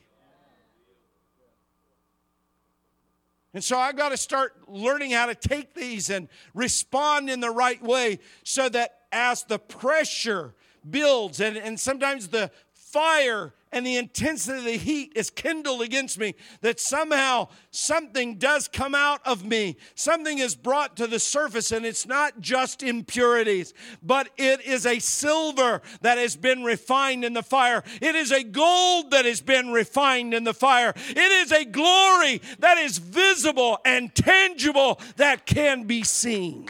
[3.54, 7.50] And so I've got to start learning how to take these and respond in the
[7.50, 10.54] right way so that as the pressure
[10.90, 16.20] builds and, and sometimes the fire and the intensity of the heat is kindled against
[16.20, 19.78] me, that somehow something does come out of me.
[19.96, 25.00] Something is brought to the surface, and it's not just impurities, but it is a
[25.00, 27.82] silver that has been refined in the fire.
[28.02, 30.94] It is a gold that has been refined in the fire.
[31.10, 36.68] It is a glory that is visible and tangible that can be seen.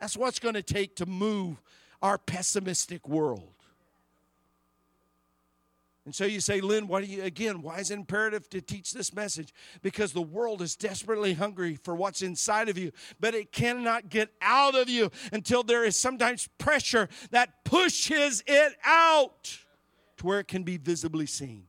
[0.00, 1.60] That's what's going to take to move
[2.02, 3.54] our pessimistic world.
[6.08, 8.92] And so you say, Lynn, why do you, again, why is it imperative to teach
[8.92, 9.52] this message?
[9.82, 14.30] Because the world is desperately hungry for what's inside of you, but it cannot get
[14.40, 19.58] out of you until there is sometimes pressure that pushes it out
[20.16, 21.64] to where it can be visibly seen.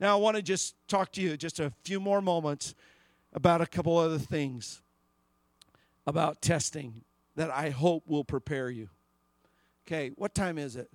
[0.00, 2.74] Now, I want to just talk to you just a few more moments
[3.32, 4.82] about a couple other things
[6.08, 7.04] about testing
[7.36, 8.88] that I hope will prepare you.
[9.86, 10.90] Okay, what time is it?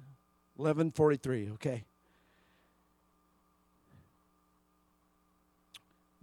[0.58, 1.86] 11:43, okay.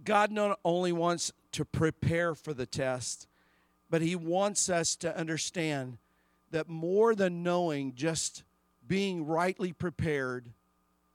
[0.03, 3.27] God not only wants to prepare for the test,
[3.89, 5.97] but He wants us to understand
[6.51, 8.43] that more than knowing just
[8.85, 10.53] being rightly prepared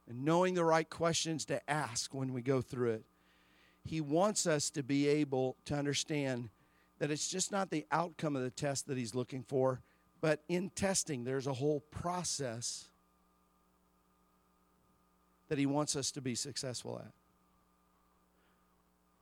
[0.08, 3.04] and knowing the right questions to ask when we go through it,
[3.84, 6.50] He wants us to be able to understand
[6.98, 9.80] that it's just not the outcome of the test that He's looking for,
[10.22, 12.86] but in testing, there's a whole process
[15.48, 17.12] that He wants us to be successful at.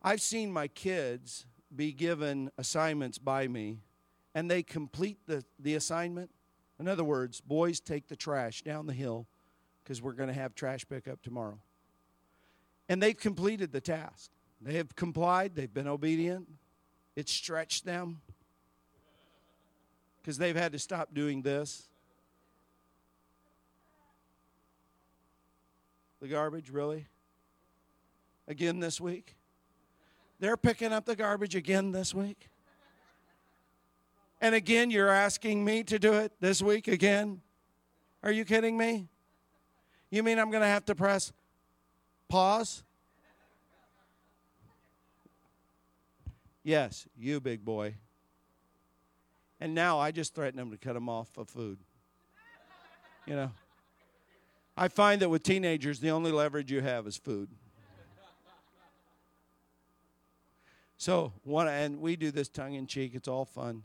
[0.03, 3.79] I've seen my kids be given assignments by me
[4.33, 6.29] and they complete the, the assignment.
[6.79, 9.27] In other words, boys take the trash down the hill
[9.83, 11.59] because we're going to have trash pickup tomorrow.
[12.87, 14.31] And they've completed the task.
[14.61, 16.47] They have complied, they've been obedient.
[17.15, 18.21] It stretched them
[20.21, 21.87] because they've had to stop doing this.
[26.21, 27.07] The garbage, really?
[28.47, 29.35] Again this week?
[30.39, 32.49] They're picking up the garbage again this week.
[34.39, 37.41] And again, you're asking me to do it this week again?
[38.23, 39.07] Are you kidding me?
[40.09, 41.31] You mean I'm going to have to press
[42.27, 42.83] pause?
[46.63, 47.95] Yes, you big boy.
[49.61, 51.77] And now I just threaten them to cut them off of food.
[53.27, 53.51] You know,
[54.75, 57.47] I find that with teenagers, the only leverage you have is food.
[60.97, 63.11] So one, and we do this tongue in cheek.
[63.13, 63.83] It's all fun.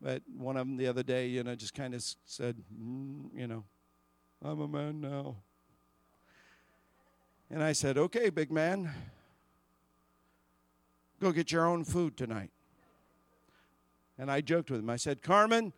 [0.00, 3.48] But one of them the other day, you know, just kind of said, mm, you
[3.48, 3.64] know,
[4.40, 5.36] I'm a man now.
[7.50, 8.88] And I said, okay, big man,
[11.20, 12.50] go get your own food tonight.
[14.18, 14.90] And I joked with him.
[14.90, 15.72] I said, Carmen,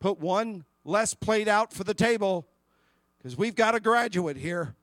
[0.00, 2.46] put one less plate out for the table
[3.18, 4.74] because we've got a graduate here.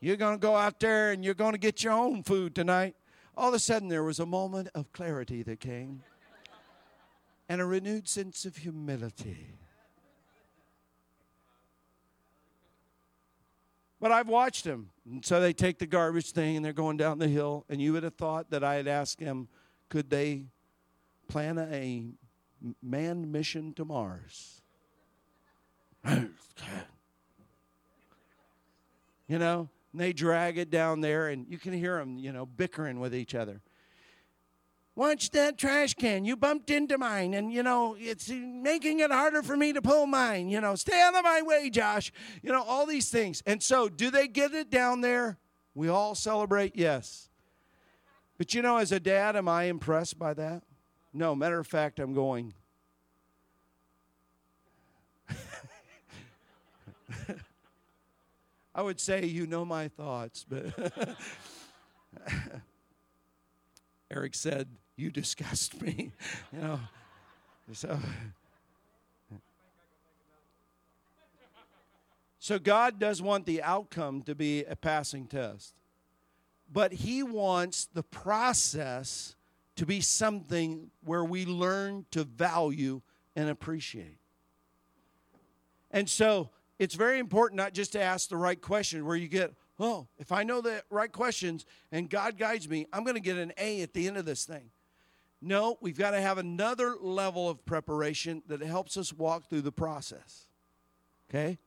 [0.00, 2.94] You're going to go out there and you're going to get your own food tonight.
[3.36, 6.02] All of a sudden, there was a moment of clarity that came
[7.48, 9.54] and a renewed sense of humility.
[14.00, 14.90] But I've watched them.
[15.08, 17.64] And so they take the garbage thing and they're going down the hill.
[17.68, 19.48] And you would have thought that I had asked them,
[19.88, 20.46] could they
[21.28, 22.04] plan a
[22.82, 24.62] manned mission to Mars?
[26.06, 26.28] you
[29.28, 33.00] know, and they drag it down there, and you can hear them, you know, bickering
[33.00, 33.60] with each other.
[34.98, 36.24] Watch that trash can.
[36.24, 40.08] You bumped into mine, and you know, it's making it harder for me to pull
[40.08, 40.48] mine.
[40.48, 42.10] You know, stay out of my way, Josh.
[42.42, 43.40] You know, all these things.
[43.46, 45.38] And so, do they get it down there?
[45.72, 47.28] We all celebrate, yes.
[48.38, 50.64] But you know, as a dad, am I impressed by that?
[51.12, 52.52] No, matter of fact, I'm going.
[58.74, 60.66] I would say, you know my thoughts, but
[64.10, 64.66] Eric said,
[64.98, 66.12] you disgust me.
[66.52, 66.80] you know,
[67.72, 67.98] so.
[72.40, 75.74] So God does want the outcome to be a passing test.
[76.72, 79.36] But he wants the process
[79.76, 83.02] to be something where we learn to value
[83.36, 84.18] and appreciate.
[85.90, 89.52] And so it's very important not just to ask the right question where you get,
[89.78, 93.36] oh, if I know the right questions and God guides me, I'm going to get
[93.36, 94.70] an A at the end of this thing.
[95.40, 99.72] No, we've got to have another level of preparation that helps us walk through the
[99.72, 100.46] process.
[101.30, 101.58] Okay?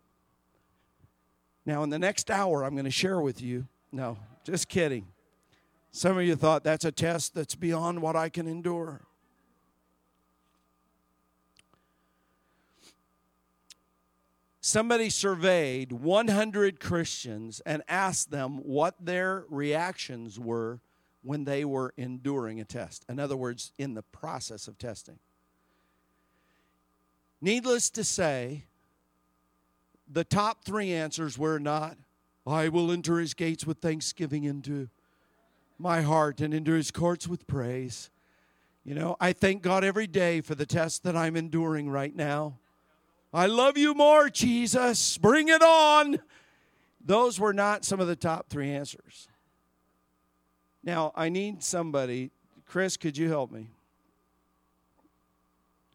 [1.65, 3.67] Now, in the next hour, I'm going to share with you.
[3.91, 5.07] No, just kidding.
[5.91, 9.01] Some of you thought that's a test that's beyond what I can endure.
[14.59, 20.79] Somebody surveyed 100 Christians and asked them what their reactions were
[21.23, 23.05] when they were enduring a test.
[23.07, 25.19] In other words, in the process of testing.
[27.41, 28.65] Needless to say,
[30.11, 31.97] the top three answers were not,
[32.45, 34.89] I will enter his gates with thanksgiving into
[35.77, 38.09] my heart and into his courts with praise.
[38.83, 42.57] You know, I thank God every day for the test that I'm enduring right now.
[43.33, 45.17] I love you more, Jesus.
[45.17, 46.19] Bring it on.
[47.03, 49.27] Those were not some of the top three answers.
[50.83, 52.31] Now, I need somebody.
[52.65, 53.69] Chris, could you help me?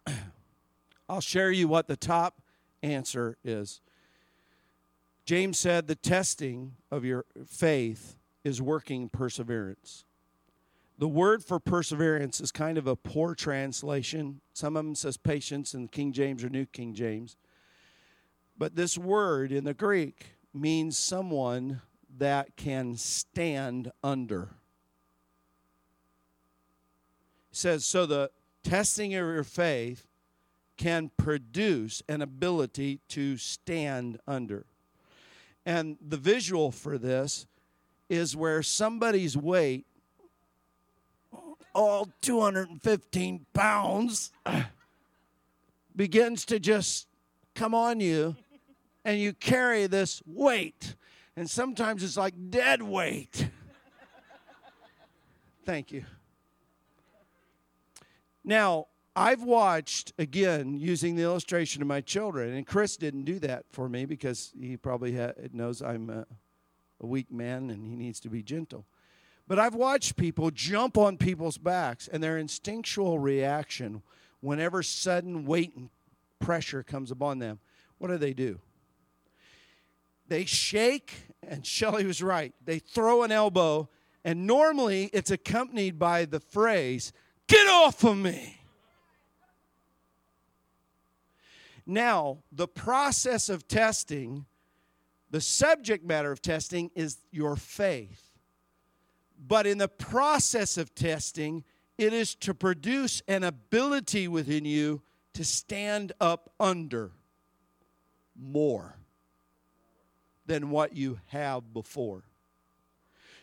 [1.09, 2.41] I'll share you what the top
[2.82, 3.80] answer is.
[5.24, 10.05] James said the testing of your faith is working perseverance.
[10.99, 14.41] The word for perseverance is kind of a poor translation.
[14.53, 17.37] Some of them says patience in King James or New King James.
[18.57, 21.82] But this word in the Greek means someone
[22.18, 24.51] that can stand under
[27.57, 28.30] says, So the
[28.62, 30.07] testing of your faith
[30.76, 34.66] can produce an ability to stand under.
[35.64, 37.46] And the visual for this
[38.09, 39.86] is where somebody's weight,
[41.74, 44.32] all 215 pounds,
[45.96, 47.09] begins to just
[47.54, 48.36] come on you,
[49.04, 50.94] and you carry this weight.
[51.36, 53.48] And sometimes it's like dead weight.
[55.64, 56.04] Thank you.
[58.47, 58.86] Now,
[59.16, 63.88] I've watched, again, using the illustration of my children, and Chris didn't do that for
[63.88, 66.26] me because he probably ha- knows I'm a,
[67.01, 68.86] a weak man and he needs to be gentle.
[69.49, 74.03] But I've watched people jump on people's backs, and their instinctual reaction
[74.40, 75.90] whenever sudden weight and
[76.38, 77.59] pressure comes upon them,
[77.99, 78.61] what do they do?
[80.28, 82.55] They shake, and Shelly was right.
[82.64, 83.88] They throw an elbow,
[84.24, 87.12] and normally it's accompanied by the phrase,
[87.47, 88.61] Get off of me.
[91.86, 94.47] Now, the process of testing,
[95.30, 98.22] the subject matter of testing is your faith.
[99.38, 101.62] But in the process of testing,
[101.97, 105.03] it is to produce an ability within you
[105.34, 107.12] to stand up under
[108.34, 108.97] more
[110.47, 112.24] than what you have before,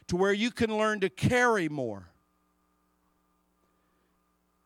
[0.07, 2.09] to where you can learn to carry more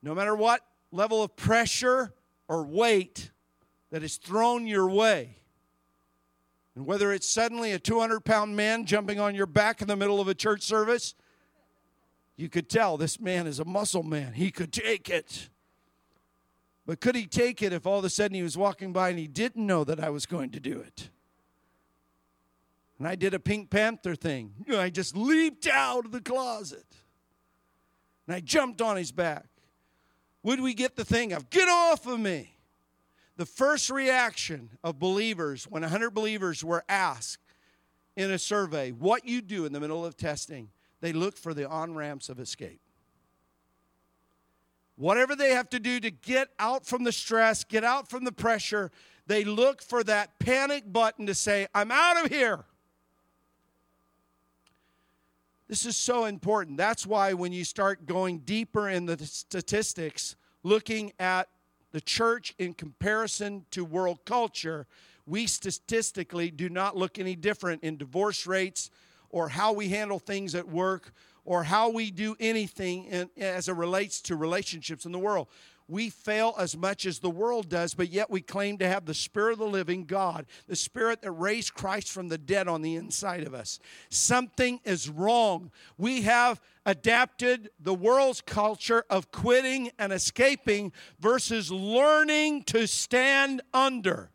[0.02, 2.14] no matter what level of pressure
[2.48, 3.32] or weight
[3.92, 5.38] that is thrown your way.
[6.76, 10.22] And whether it's suddenly a 200 pound man jumping on your back in the middle
[10.22, 11.16] of a church service,
[12.36, 14.34] you could tell this man is a muscle man.
[14.34, 15.50] He could take it.
[16.86, 19.20] But could he take it if all of a sudden he was walking by and
[19.20, 21.10] he didn't know that I was going to do it?
[23.00, 24.54] And I did a Pink Panther thing.
[24.74, 26.86] I just leaped out of the closet
[28.28, 29.46] and I jumped on his back
[30.44, 32.54] would we get the thing of, get off of me?
[33.36, 37.40] The first reaction of believers, when 100 believers were asked,
[38.18, 40.70] in a survey what you do in the middle of testing,
[41.00, 42.82] they look for the on ramps of escape.
[44.96, 48.32] Whatever they have to do to get out from the stress, get out from the
[48.32, 48.92] pressure,
[49.28, 52.66] they look for that panic button to say, I'm out of here.
[55.68, 56.78] This is so important.
[56.78, 61.50] That's why when you start going deeper in the statistics, looking at
[61.92, 64.88] the church in comparison to world culture,
[65.26, 68.90] we statistically do not look any different in divorce rates
[69.30, 71.12] or how we handle things at work
[71.44, 75.48] or how we do anything in, as it relates to relationships in the world.
[75.90, 79.14] We fail as much as the world does, but yet we claim to have the
[79.14, 82.96] Spirit of the living God, the Spirit that raised Christ from the dead on the
[82.96, 83.80] inside of us.
[84.10, 85.72] Something is wrong.
[85.98, 94.30] We have adapted the world's culture of quitting and escaping versus learning to stand under.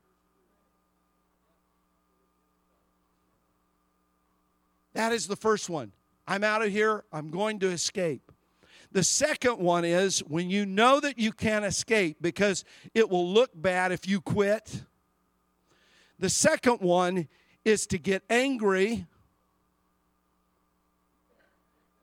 [4.95, 5.93] That is the first one.
[6.27, 7.05] I'm out of here.
[7.13, 8.32] I'm going to escape.
[8.93, 13.51] The second one is when you know that you can't escape because it will look
[13.55, 14.83] bad if you quit.
[16.19, 17.27] The second one
[17.65, 19.07] is to get angry,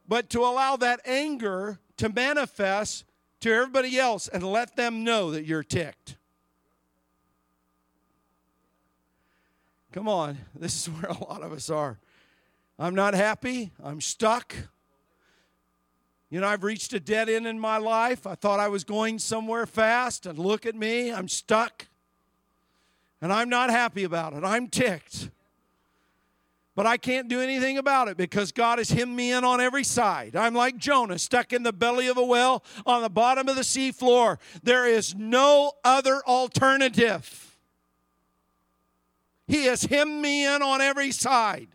[0.08, 3.04] but to allow that anger to manifest
[3.40, 6.16] to everybody else and let them know that you're ticked.
[9.92, 12.00] Come on, this is where a lot of us are.
[12.80, 13.70] I'm not happy.
[13.82, 14.56] I'm stuck.
[16.30, 18.24] You know, I've reached a dead end in my life.
[18.26, 21.88] I thought I was going somewhere fast, and look at me, I'm stuck.
[23.20, 24.44] And I'm not happy about it.
[24.44, 25.30] I'm ticked.
[26.76, 29.84] But I can't do anything about it because God has hemmed me in on every
[29.84, 30.36] side.
[30.36, 33.64] I'm like Jonah, stuck in the belly of a well on the bottom of the
[33.64, 34.38] sea floor.
[34.62, 37.58] There is no other alternative.
[39.48, 41.68] He has hemmed me in on every side.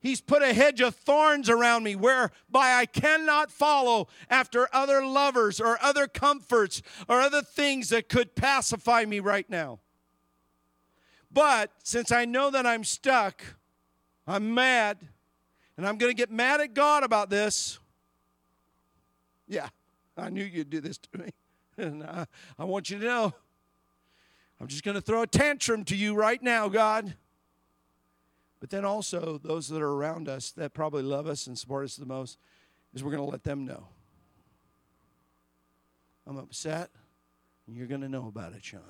[0.00, 5.60] He's put a hedge of thorns around me whereby I cannot follow after other lovers
[5.60, 9.78] or other comforts or other things that could pacify me right now.
[11.30, 13.42] But since I know that I'm stuck,
[14.26, 14.98] I'm mad,
[15.76, 17.78] and I'm going to get mad at God about this.
[19.46, 19.68] Yeah,
[20.16, 21.30] I knew you'd do this to me.
[21.76, 22.26] And I,
[22.58, 23.32] I want you to know
[24.60, 27.14] I'm just going to throw a tantrum to you right now, God.
[28.60, 31.96] But then also, those that are around us that probably love us and support us
[31.96, 32.38] the most,
[32.94, 33.88] is we're going to let them know.
[36.26, 36.90] I'm upset,
[37.66, 38.80] and you're going to know about it, Sean.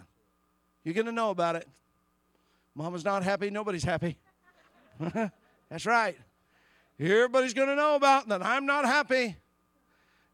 [0.83, 1.69] You're going to know about it.
[2.75, 4.19] Mama's not happy, nobody's happy.
[5.71, 6.19] That's right.
[6.99, 9.37] Everybody's going to know about that I'm not happy.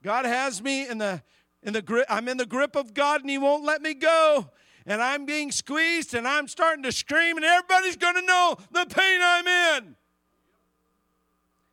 [0.02, 1.22] God has me in the
[1.62, 2.06] in the grip.
[2.08, 4.50] I'm in the grip of God, and He won't let me go
[4.86, 8.86] and I'm being squeezed and I'm starting to scream, and everybody's going to know the
[8.86, 9.96] pain I'm in.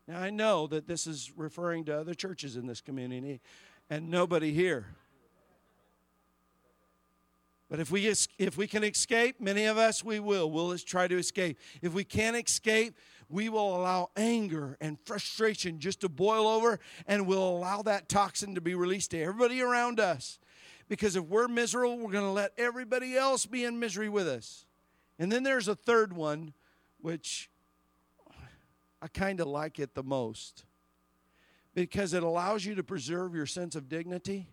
[0.08, 3.40] Now, I know that this is referring to other churches in this community
[3.90, 4.88] and nobody here.
[7.70, 8.08] But if we,
[8.38, 10.52] if we can escape, many of us, we will.
[10.52, 11.58] We'll try to escape.
[11.82, 12.96] If we can't escape,
[13.30, 18.54] we will allow anger and frustration just to boil over and we'll allow that toxin
[18.56, 20.38] to be released to everybody around us.
[20.94, 24.68] Because if we're miserable, we're going to let everybody else be in misery with us.
[25.18, 26.54] And then there's a third one,
[27.02, 27.50] which
[29.02, 30.66] I kind of like it the most
[31.74, 34.52] because it allows you to preserve your sense of dignity.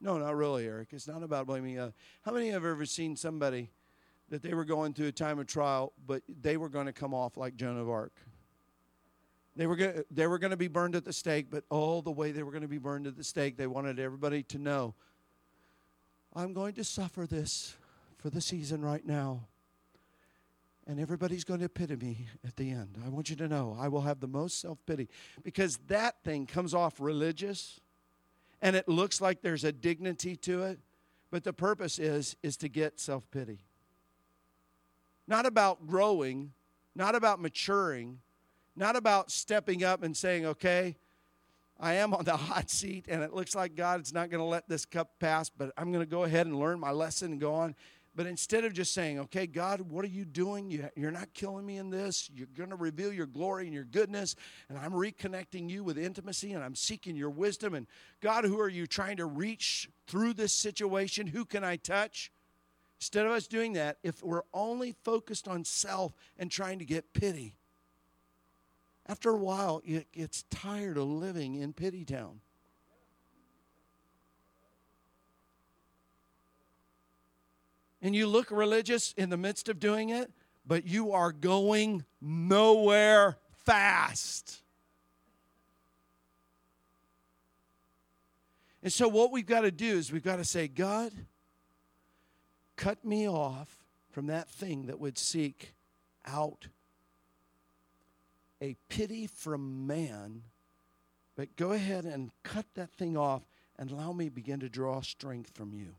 [0.00, 0.88] No, not really, Eric.
[0.90, 1.78] It's not about blaming.
[1.78, 3.70] Uh, how many have ever seen somebody
[4.28, 7.14] that they were going through a time of trial, but they were going to come
[7.14, 8.12] off like Joan of Arc?
[9.56, 12.10] They were, going they were going to be burned at the stake, but all the
[12.10, 14.94] way they were going to be burned at the stake, they wanted everybody to know
[16.36, 17.76] I'm going to suffer this
[18.18, 19.46] for the season right now.
[20.86, 22.98] And everybody's going to pity me at the end.
[23.04, 25.08] I want you to know I will have the most self pity
[25.42, 27.80] because that thing comes off religious
[28.60, 30.80] and it looks like there's a dignity to it,
[31.30, 33.60] but the purpose is is to get self pity.
[35.26, 36.52] Not about growing,
[36.94, 38.18] not about maturing,
[38.76, 40.96] not about stepping up and saying, okay,
[41.78, 44.46] I am on the hot seat and it looks like God is not going to
[44.46, 47.40] let this cup pass, but I'm going to go ahead and learn my lesson and
[47.40, 47.74] go on.
[48.16, 50.70] But instead of just saying, okay, God, what are you doing?
[50.94, 52.30] You're not killing me in this.
[52.32, 54.36] You're going to reveal your glory and your goodness.
[54.68, 57.74] And I'm reconnecting you with intimacy and I'm seeking your wisdom.
[57.74, 57.88] And
[58.20, 61.26] God, who are you trying to reach through this situation?
[61.26, 62.30] Who can I touch?
[63.00, 67.12] Instead of us doing that, if we're only focused on self and trying to get
[67.14, 67.56] pity,
[69.06, 72.40] after a while, it gets tired of living in Pity Town.
[78.00, 80.30] And you look religious in the midst of doing it,
[80.66, 84.62] but you are going nowhere fast.
[88.82, 91.12] And so, what we've got to do is we've got to say, God,
[92.76, 95.74] cut me off from that thing that would seek
[96.26, 96.68] out
[98.62, 100.42] a pity from man,
[101.36, 103.42] but go ahead and cut that thing off
[103.78, 105.94] and allow me begin to draw strength from you.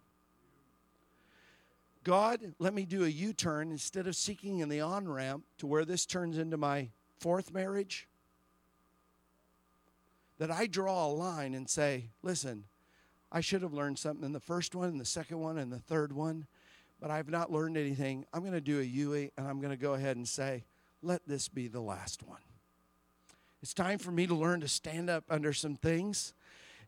[2.04, 5.68] God, let me do a U turn instead of seeking in the on ramp to
[5.68, 6.90] where this turns into my
[7.20, 8.08] fourth marriage.
[10.38, 12.66] That I draw a line and say, listen,
[13.32, 15.80] I should have learned something in the first one, and the second one, and the
[15.80, 16.46] third one,
[17.02, 18.26] but I've not learned anything.
[18.32, 20.64] I'm going to do a UE, and I'm going to go ahead and say,
[21.06, 22.42] let this be the last one.
[23.62, 26.34] It's time for me to learn to stand up under some things.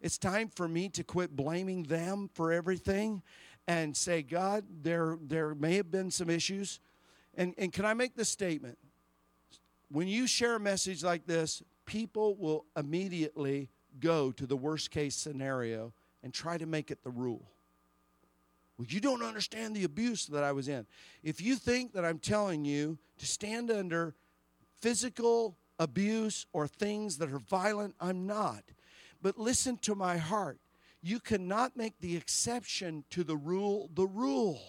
[0.01, 3.23] It's time for me to quit blaming them for everything
[3.67, 6.79] and say, God, there, there may have been some issues.
[7.35, 8.77] And, and can I make this statement?
[9.89, 15.15] When you share a message like this, people will immediately go to the worst case
[15.15, 15.93] scenario
[16.23, 17.51] and try to make it the rule.
[18.77, 20.85] Well, you don't understand the abuse that I was in.
[21.23, 24.13] If you think that I'm telling you to stand under
[24.79, 28.63] physical abuse or things that are violent, I'm not.
[29.21, 30.59] But listen to my heart.
[31.01, 34.61] You cannot make the exception to the rule the rule.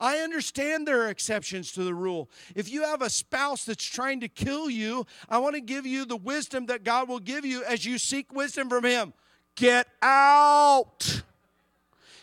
[0.00, 2.30] I understand there are exceptions to the rule.
[2.54, 6.04] If you have a spouse that's trying to kill you, I want to give you
[6.04, 9.12] the wisdom that God will give you as you seek wisdom from Him.
[9.58, 11.22] Get out.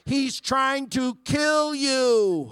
[0.06, 2.52] He's trying to kill you.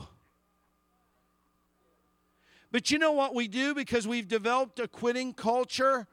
[2.71, 6.07] But you know what we do because we've developed a quitting culture?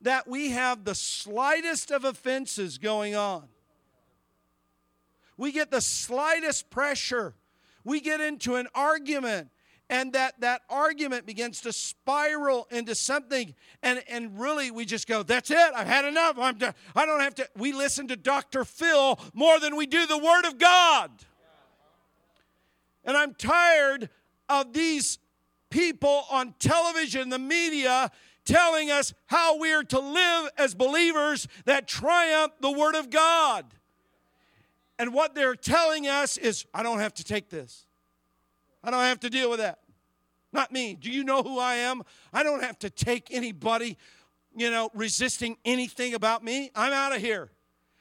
[0.00, 3.44] That we have the slightest of offenses going on.
[5.36, 7.34] We get the slightest pressure
[7.84, 9.48] we get into an argument
[9.92, 15.22] and that that argument begins to spiral into something and and really we just go
[15.22, 16.74] that's it i've had enough i'm done.
[16.96, 20.46] i don't have to we listen to dr phil more than we do the word
[20.46, 21.10] of god
[23.04, 24.08] and i'm tired
[24.48, 25.18] of these
[25.70, 28.10] people on television the media
[28.44, 33.66] telling us how we are to live as believers that triumph the word of god
[34.98, 37.86] and what they're telling us is, I don't have to take this.
[38.84, 39.80] I don't have to deal with that.
[40.52, 40.94] Not me.
[40.94, 42.02] Do you know who I am?
[42.32, 43.96] I don't have to take anybody,
[44.54, 46.70] you know, resisting anything about me.
[46.74, 47.50] I'm out of here.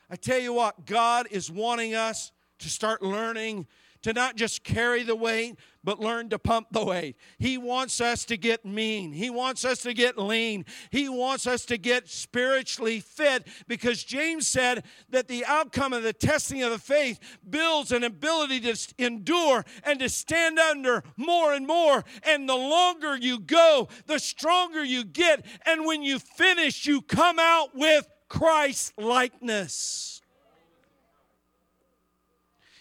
[0.09, 3.67] I tell you what, God is wanting us to start learning
[4.01, 7.15] to not just carry the weight, but learn to pump the weight.
[7.39, 9.13] He wants us to get mean.
[9.13, 10.65] He wants us to get lean.
[10.91, 16.13] He wants us to get spiritually fit because James said that the outcome of the
[16.13, 21.65] testing of the faith builds an ability to endure and to stand under more and
[21.65, 22.03] more.
[22.23, 25.45] And the longer you go, the stronger you get.
[25.65, 30.20] And when you finish, you come out with Christ likeness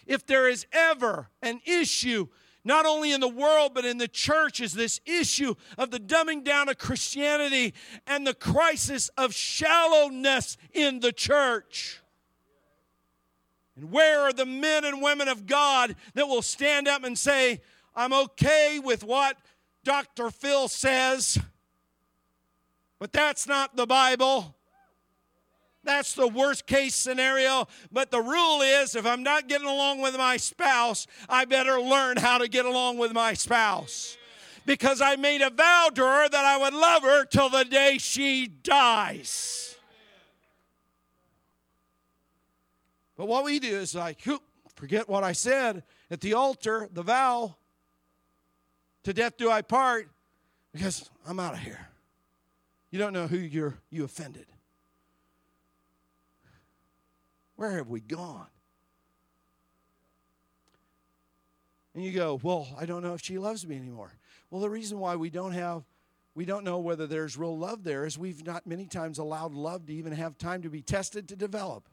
[0.05, 2.27] if there is ever an issue,
[2.63, 6.43] not only in the world but in the church, is this issue of the dumbing
[6.43, 7.73] down of Christianity
[8.07, 12.01] and the crisis of shallowness in the church.
[13.75, 17.61] And where are the men and women of God that will stand up and say,
[17.95, 19.37] I'm okay with what
[19.83, 20.29] Dr.
[20.29, 21.39] Phil says,
[22.99, 24.55] but that's not the Bible?
[25.83, 27.67] That's the worst case scenario.
[27.91, 32.17] But the rule is if I'm not getting along with my spouse, I better learn
[32.17, 34.17] how to get along with my spouse.
[34.65, 37.97] Because I made a vow to her that I would love her till the day
[37.97, 39.75] she dies.
[43.17, 44.19] But what we do is like,
[44.75, 47.55] forget what I said at the altar, the vow,
[49.03, 50.09] to death do I part,
[50.73, 51.87] because I'm out of here.
[52.91, 54.45] You don't know who you're you offended.
[57.61, 58.47] Where have we gone?
[61.93, 64.13] And you go, Well, I don't know if she loves me anymore.
[64.49, 65.83] Well, the reason why we don't have,
[66.33, 69.85] we don't know whether there's real love there is we've not many times allowed love
[69.85, 71.87] to even have time to be tested to develop.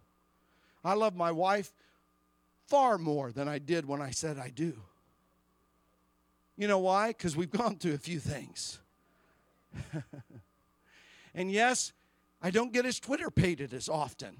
[0.82, 1.70] I love my wife
[2.66, 4.72] far more than I did when I said I do.
[6.56, 7.08] You know why?
[7.08, 8.78] Because we've gone through a few things.
[11.34, 11.92] and yes,
[12.40, 14.38] I don't get his twitterpated as often.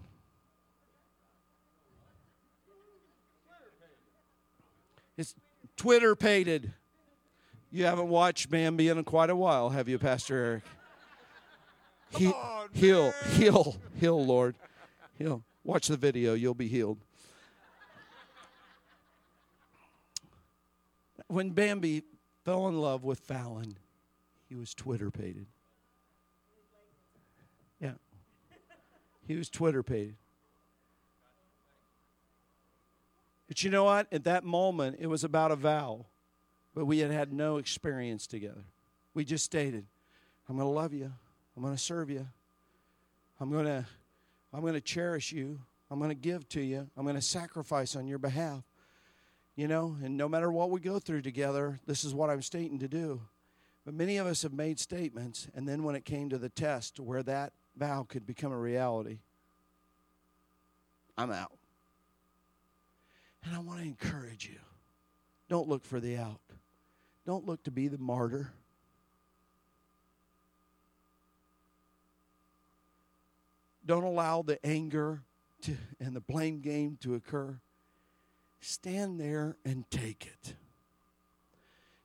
[5.18, 5.35] It's
[5.79, 6.72] twitterpated.
[7.70, 10.62] You haven't watched Bambi in quite a while, have you, Pastor Eric?
[12.11, 14.55] He, on, heal, heal, heal, Lord.
[15.18, 15.43] Heal.
[15.64, 16.99] Watch the video, you'll be healed.
[21.29, 22.03] when Bambi
[22.45, 23.76] fell in love with Faline,
[24.49, 25.47] he was twitterpated.
[27.81, 27.93] Yeah.
[29.26, 30.16] He was twitterpated.
[33.49, 34.07] But you know what?
[34.12, 36.07] At that moment, it was about a vow,
[36.74, 38.64] but we had had no experience together.
[39.14, 39.86] We just stated,
[40.49, 41.11] I'm going to love you.
[41.57, 42.28] I'm going to serve you.
[43.40, 43.86] I'm going to
[44.53, 45.61] I'm going to cherish you.
[45.90, 46.88] I'm going to give to you.
[46.96, 48.62] I'm going to sacrifice on your behalf.
[49.57, 52.78] You know, and no matter what we go through together, this is what I'm stating
[52.78, 53.22] to do.
[53.84, 57.01] But many of us have made statements, and then when it came to the test
[57.01, 59.18] where that vow could become a reality,
[61.16, 61.57] I'm out.
[63.45, 64.59] And I want to encourage you
[65.49, 66.41] don't look for the out,
[67.26, 68.53] don't look to be the martyr.
[73.86, 75.22] Don't allow the anger
[75.62, 77.59] to, and the blame game to occur.
[78.61, 80.55] Stand there and take it.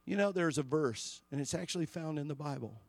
[0.05, 2.79] You know, there's a verse, and it's actually found in the Bible.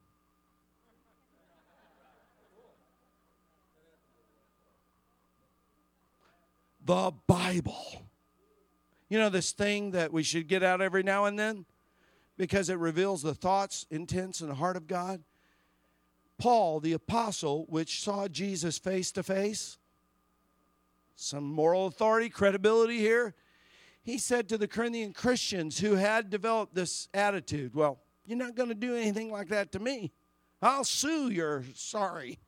[6.85, 8.05] The Bible.
[9.15, 11.67] You know, this thing that we should get out every now and then
[12.37, 15.23] because it reveals the thoughts, intents, and the heart of God.
[16.37, 19.79] Paul, the apostle, which saw Jesus face to face,
[21.15, 23.37] some moral authority, credibility here.
[24.03, 28.71] He said to the Corinthian Christians who had developed this attitude, Well, you're not going
[28.71, 30.11] to do anything like that to me.
[30.61, 32.41] I'll sue your sorry.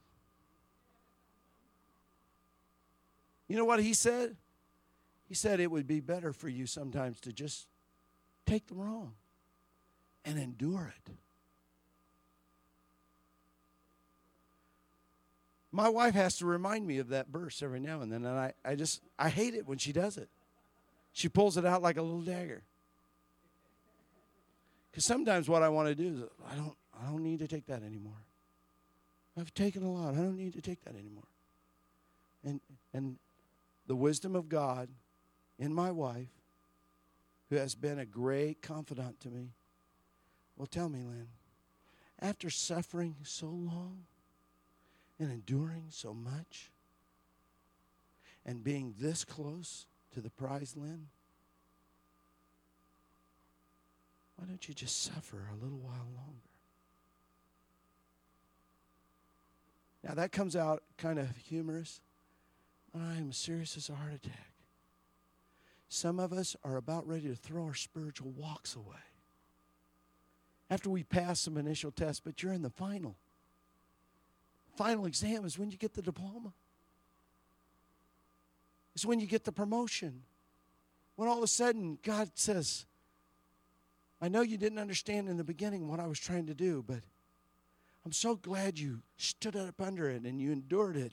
[3.46, 4.36] You know what he said?
[5.28, 7.66] He said it would be better for you sometimes to just
[8.46, 9.14] take the wrong
[10.24, 11.12] and endure it.
[15.72, 18.54] My wife has to remind me of that verse every now and then, and I,
[18.64, 20.28] I just I hate it when she does it.
[21.12, 22.62] She pulls it out like a little dagger.
[24.90, 27.66] Because sometimes what I want to do is I don't I don't need to take
[27.66, 28.22] that anymore.
[29.38, 30.14] I've taken a lot.
[30.14, 31.28] I don't need to take that anymore.
[32.42, 32.60] And
[32.94, 33.18] and
[33.86, 34.88] the wisdom of God
[35.58, 36.32] in my wife,
[37.48, 39.52] who has been a great confidant to me,
[40.56, 41.28] Well, tell me, Lynn,
[42.20, 44.04] after suffering so long,
[45.18, 46.70] and enduring so much
[48.44, 51.08] and being this close to the prize, Lynn?
[54.36, 56.42] Why don't you just suffer a little while longer?
[60.04, 62.00] Now, that comes out kind of humorous,
[62.94, 64.52] I am serious as a heart attack.
[65.88, 68.96] Some of us are about ready to throw our spiritual walks away
[70.68, 73.16] after we pass some initial tests, but you're in the final
[74.76, 76.52] final exam is when you get the diploma.
[78.94, 80.22] It's when you get the promotion.
[81.16, 82.86] When all of a sudden God says,
[84.20, 87.00] I know you didn't understand in the beginning what I was trying to do, but
[88.04, 91.12] I'm so glad you stood up under it and you endured it.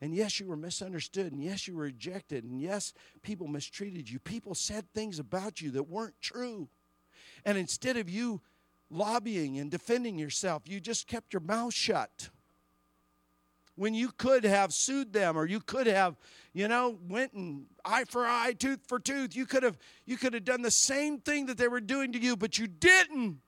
[0.00, 1.32] And yes, you were misunderstood.
[1.32, 2.44] And yes, you were rejected.
[2.44, 2.92] And yes,
[3.22, 4.18] people mistreated you.
[4.18, 6.68] People said things about you that weren't true.
[7.44, 8.40] And instead of you
[8.90, 12.28] lobbying and defending yourself, you just kept your mouth shut
[13.76, 16.16] when you could have sued them or you could have
[16.52, 20.34] you know went and eye for eye tooth for tooth you could have you could
[20.34, 23.38] have done the same thing that they were doing to you but you didn't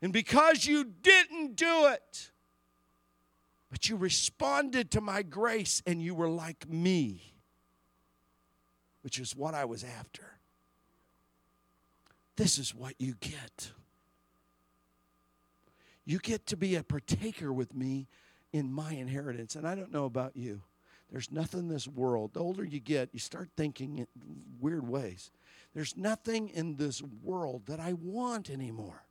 [0.00, 2.31] and because you didn't do it
[3.72, 7.34] but you responded to my grace and you were like me
[9.00, 10.38] which is what I was after
[12.36, 13.72] this is what you get
[16.04, 18.08] you get to be a partaker with me
[18.52, 19.56] in my inheritance.
[19.56, 20.62] And I don't know about you.
[21.10, 22.32] There's nothing in this world.
[22.32, 24.06] The older you get, you start thinking in
[24.60, 25.30] weird ways.
[25.74, 29.04] There's nothing in this world that I want anymore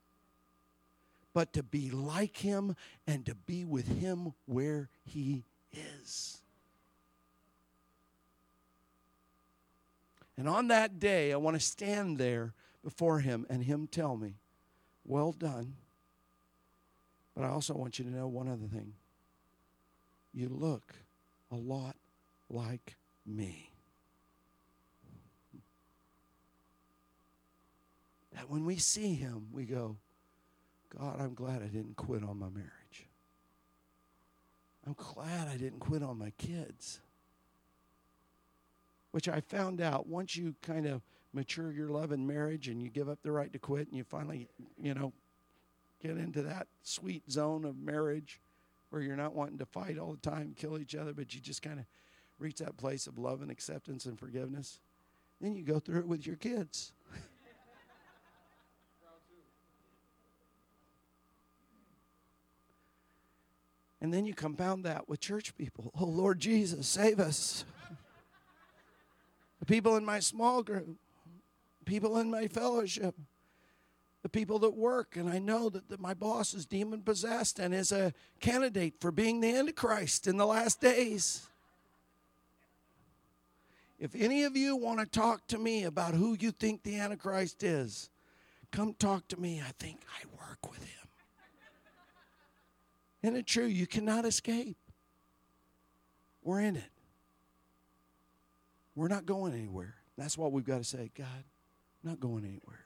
[1.34, 2.76] but to be like him
[3.08, 6.38] and to be with him where he is.
[10.38, 12.54] And on that day, I want to stand there
[12.84, 14.36] before him and him tell me,
[15.06, 15.76] Well done.
[17.36, 18.94] But I also want you to know one other thing
[20.34, 20.94] you look
[21.52, 21.96] a lot
[22.50, 23.70] like me.
[28.34, 29.98] That when we see him, we go,
[30.98, 33.08] God, I'm glad I didn't quit on my marriage.
[34.86, 37.00] I'm glad I didn't quit on my kids.
[39.12, 41.02] Which I found out once you kind of
[41.34, 44.04] mature your love in marriage and you give up the right to quit and you
[44.04, 44.48] finally,
[44.82, 45.14] you know,
[46.02, 48.42] get into that sweet zone of marriage
[48.90, 51.62] where you're not wanting to fight all the time, kill each other, but you just
[51.62, 51.86] kind of
[52.40, 54.80] reach that place of love and acceptance and forgiveness.
[55.40, 56.94] Then you go through it with your kids.
[64.02, 65.92] And then you compound that with church people.
[66.00, 67.64] Oh, Lord Jesus, save us.
[69.60, 70.98] the people in my small group,
[71.86, 73.16] people in my fellowship,
[74.24, 75.16] the people that work.
[75.16, 79.12] And I know that, that my boss is demon possessed and is a candidate for
[79.12, 81.48] being the Antichrist in the last days.
[84.00, 87.62] If any of you want to talk to me about who you think the Antichrist
[87.62, 88.10] is,
[88.72, 89.62] come talk to me.
[89.62, 91.01] I think I work with him.
[93.24, 93.66] Isn't it true?
[93.66, 94.78] You cannot escape.
[96.44, 96.90] We're in it.
[98.96, 99.96] We're not going anywhere.
[100.18, 101.12] That's what we've got to say.
[101.16, 101.28] God,
[102.04, 102.86] I'm not going anywhere.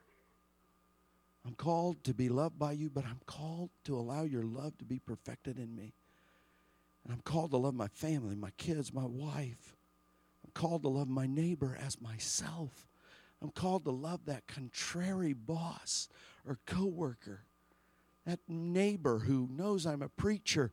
[1.46, 4.86] I'm called to be loved by you, but I'm called to allow your love to
[4.86, 5.94] be perfected in me.
[7.04, 9.76] And I'm called to love my family, my kids, my wife.
[10.44, 12.88] I'm called to love my neighbor as myself.
[13.42, 16.10] I'm called to love that contrary boss
[16.48, 17.42] or coworker
[18.26, 20.72] that neighbor who knows I'm a preacher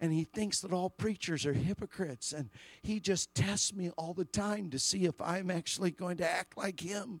[0.00, 2.50] and he thinks that all preachers are hypocrites and
[2.82, 6.56] he just tests me all the time to see if I'm actually going to act
[6.56, 7.20] like him.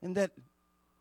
[0.00, 0.30] And that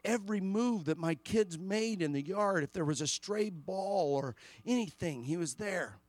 [0.04, 4.14] every move that my kids made in the yard, if there was a stray ball
[4.14, 4.36] or
[4.66, 6.00] anything, he was there.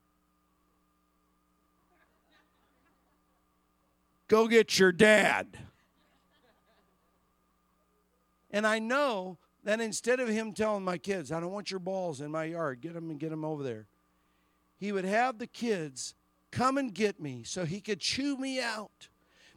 [4.26, 5.58] Go get your dad.
[8.58, 12.20] And I know that instead of him telling my kids, I don't want your balls
[12.20, 13.86] in my yard, get them and get them over there,
[14.78, 16.16] he would have the kids
[16.50, 19.10] come and get me so he could chew me out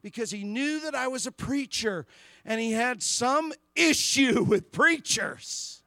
[0.04, 2.06] because he knew that I was a preacher
[2.46, 5.82] and he had some issue with preachers.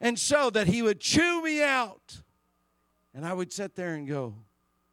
[0.00, 2.20] And so that he would chew me out.
[3.12, 4.36] And I would sit there and go,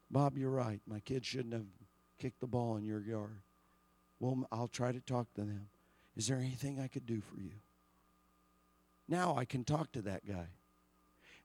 [0.10, 0.82] Bob, you're right.
[0.88, 1.68] My kids shouldn't have
[2.18, 3.44] kicked the ball in your yard.
[4.20, 5.68] Well, I'll try to talk to them.
[6.16, 7.52] Is there anything I could do for you?
[9.08, 10.48] Now I can talk to that guy.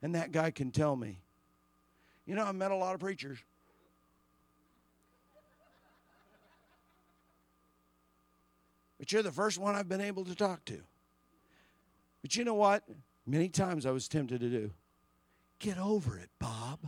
[0.03, 1.19] And that guy can tell me,
[2.27, 3.39] you know, I've met a lot of preachers.
[8.99, 10.81] But you're the first one I've been able to talk to.
[12.23, 12.83] But you know what?
[13.27, 14.73] Many times I was tempted to do.
[15.59, 16.81] Get over it, Bob.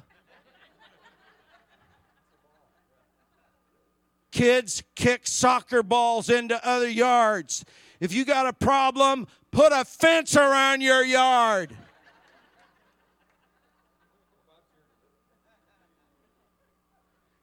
[4.38, 7.64] Kids kick soccer balls into other yards.
[7.98, 11.76] If you got a problem, put a fence around your yard.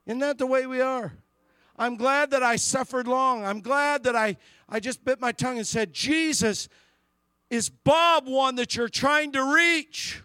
[0.05, 1.11] Isn't that the way we are?
[1.77, 3.43] I'm glad that I suffered long.
[3.43, 4.37] I'm glad that I,
[4.69, 6.69] I just bit my tongue and said, Jesus,
[7.49, 10.21] is Bob one that you're trying to reach?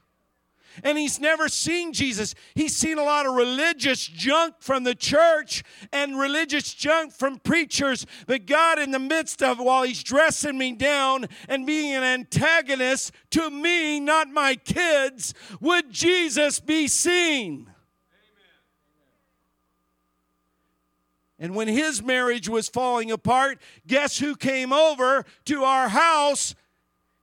[0.83, 2.35] And he's never seen Jesus.
[2.55, 5.62] He's seen a lot of religious junk from the church
[5.93, 8.07] and religious junk from preachers.
[8.26, 13.12] But God, in the midst of while he's dressing me down and being an antagonist
[13.31, 17.70] to me, not my kids, would Jesus be seen?
[21.41, 26.55] And when his marriage was falling apart, guess who came over to our house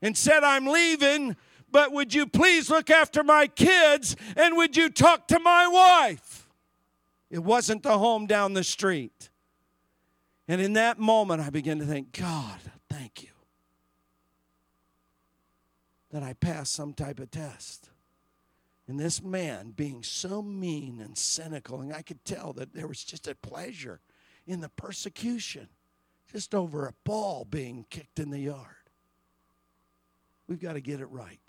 [0.02, 1.36] and said, I'm leaving?
[1.72, 6.48] But would you please look after my kids and would you talk to my wife?
[7.30, 9.30] It wasn't the home down the street.
[10.48, 12.60] And in that moment, I began to think, God,
[12.90, 13.30] thank you
[16.12, 17.90] that I passed some type of test.
[18.88, 23.04] And this man being so mean and cynical, and I could tell that there was
[23.04, 24.00] just a pleasure
[24.46, 25.68] in the persecution,
[26.32, 28.77] just over a ball being kicked in the yard.
[30.48, 31.40] We've got to get it right.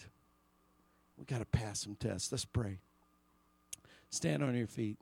[1.17, 2.33] We've got to pass some tests.
[2.33, 2.79] Let's pray.
[4.11, 4.99] Stand on your feet.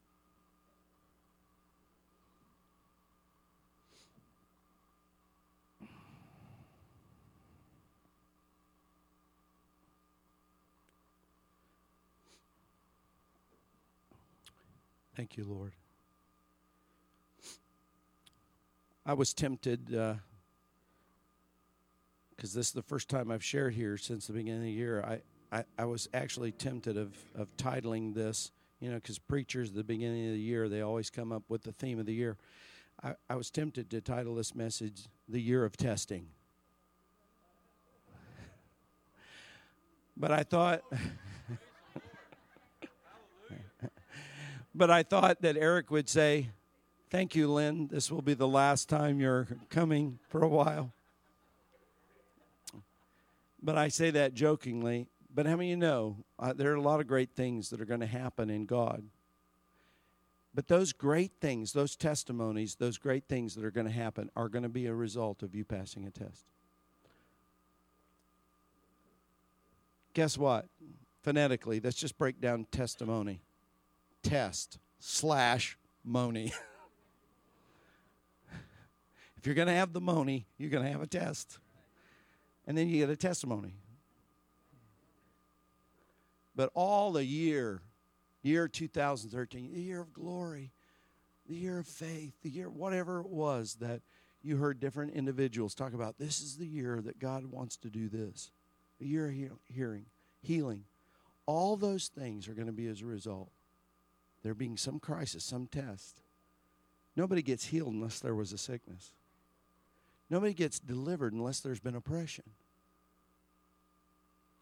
[15.17, 15.73] Thank you, Lord.
[19.07, 20.15] I was tempted uh,
[22.37, 25.03] because this is the first time I've shared here since the beginning of the year.
[25.03, 25.21] I,
[25.57, 29.85] I, I was actually tempted of, of titling this, you know, because preachers at the
[29.85, 32.37] beginning of the year, they always come up with the theme of the year.
[33.03, 36.29] I, I was tempted to title this message, The Year of Testing.
[40.17, 40.83] But I thought.
[44.75, 46.49] but I thought that Eric would say,
[47.09, 47.87] Thank you, Lynn.
[47.87, 50.93] This will be the last time you're coming for a while.
[53.67, 55.09] But I say that jokingly.
[55.35, 57.85] But how many you know uh, there are a lot of great things that are
[57.85, 59.03] going to happen in God?
[60.55, 64.49] But those great things, those testimonies, those great things that are going to happen are
[64.49, 66.47] going to be a result of you passing a test.
[70.15, 70.67] Guess what?
[71.25, 73.43] Phonetically, let's just break down testimony.
[74.23, 76.53] Test slash money.
[79.37, 81.59] if you're going to have the money, you're going to have a test.
[82.67, 83.75] And then you get a testimony.
[86.55, 87.83] But all the year,
[88.43, 90.73] year 2013, the year of glory,
[91.47, 94.01] the year of faith, the year, whatever it was that
[94.43, 98.09] you heard different individuals talk about, this is the year that God wants to do
[98.09, 98.51] this.
[99.01, 99.35] A year of
[99.69, 100.07] hearing,
[100.41, 100.85] healing.
[101.45, 103.51] All those things are going to be as a result.
[104.43, 106.23] There being some crisis, some test.
[107.17, 109.13] Nobody gets healed unless there was a sickness.
[110.29, 112.45] Nobody gets delivered unless there's been oppression.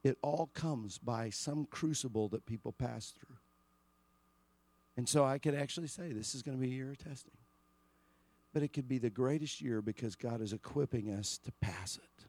[0.02, 3.36] It all comes by some crucible that people pass through.
[4.96, 7.32] And so I could actually say this is going to be a year of testing.
[8.52, 12.26] But it could be the greatest year because God is equipping us to pass it.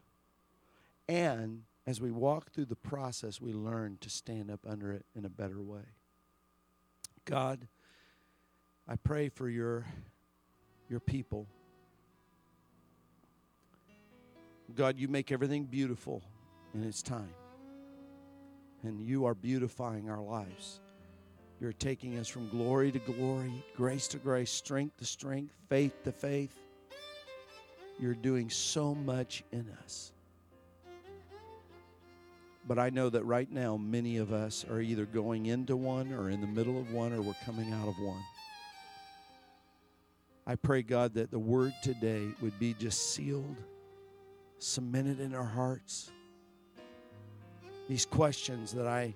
[1.07, 5.25] And as we walk through the process, we learn to stand up under it in
[5.25, 5.83] a better way.
[7.25, 7.67] God,
[8.87, 9.85] I pray for your,
[10.89, 11.47] your people.
[14.73, 16.23] God, you make everything beautiful
[16.73, 17.33] in its time.
[18.83, 20.79] And you are beautifying our lives.
[21.59, 26.11] You're taking us from glory to glory, grace to grace, strength to strength, faith to
[26.11, 26.59] faith.
[27.99, 30.11] You're doing so much in us.
[32.67, 36.29] But I know that right now, many of us are either going into one or
[36.29, 38.23] in the middle of one or we're coming out of one.
[40.47, 43.55] I pray, God, that the word today would be just sealed,
[44.65, 46.11] cemented in our hearts.
[47.87, 49.13] These questions that I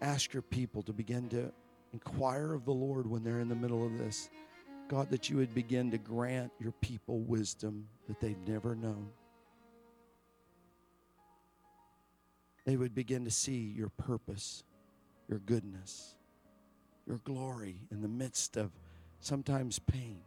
[0.00, 1.52] ask your people to begin to
[1.92, 4.30] inquire of the Lord when they're in the middle of this.
[4.88, 9.08] God, that you would begin to grant your people wisdom that they've never known.
[12.64, 14.64] They would begin to see your purpose,
[15.28, 16.14] your goodness,
[17.06, 18.70] your glory in the midst of
[19.20, 20.20] sometimes pain.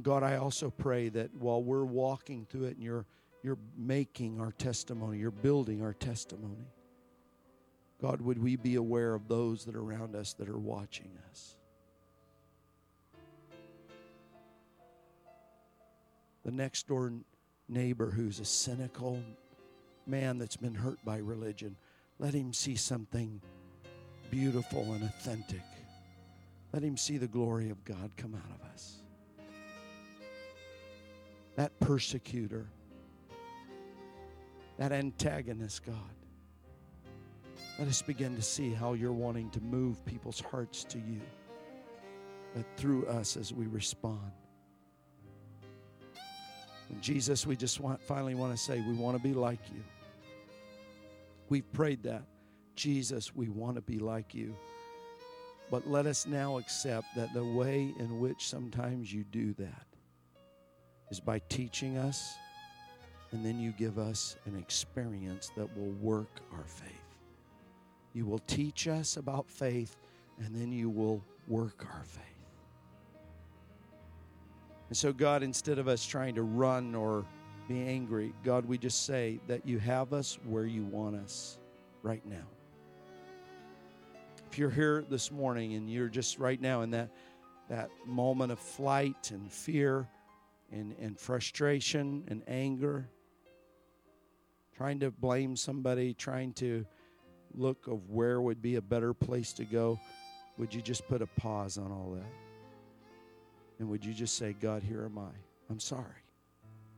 [0.00, 3.04] God, I also pray that while we're walking through it and you're,
[3.42, 6.66] you're making our testimony, you're building our testimony,
[8.00, 11.56] God, would we be aware of those that are around us that are watching us?
[16.44, 17.12] The next door
[17.68, 19.22] neighbor who's a cynical
[20.06, 21.76] man that's been hurt by religion,
[22.18, 23.40] let him see something
[24.30, 25.62] beautiful and authentic.
[26.72, 29.01] Let him see the glory of God come out of us.
[31.56, 32.66] That persecutor,
[34.78, 35.94] that antagonist, God
[37.78, 41.20] let us begin to see how you're wanting to move people's hearts to you,
[42.54, 44.30] but through us as we respond.
[46.90, 49.82] And Jesus, we just want, finally want to say we want to be like you.
[51.48, 52.24] We've prayed that.
[52.76, 54.54] Jesus, we want to be like you.
[55.70, 59.86] But let us now accept that the way in which sometimes you do that
[61.12, 62.38] is by teaching us,
[63.32, 66.88] and then you give us an experience that will work our faith.
[68.14, 69.98] You will teach us about faith,
[70.38, 72.22] and then you will work our faith.
[74.88, 77.26] And so, God, instead of us trying to run or
[77.68, 81.58] be angry, God, we just say that you have us where you want us
[82.02, 82.46] right now.
[84.50, 87.10] If you're here this morning and you're just right now in that,
[87.68, 90.08] that moment of flight and fear
[90.72, 93.08] and, and frustration and anger,
[94.76, 96.84] trying to blame somebody, trying to
[97.54, 100.00] look of where would be a better place to go,
[100.58, 102.32] would you just put a pause on all that?
[103.78, 105.30] And would you just say, God, here am I.
[105.70, 106.04] I'm sorry.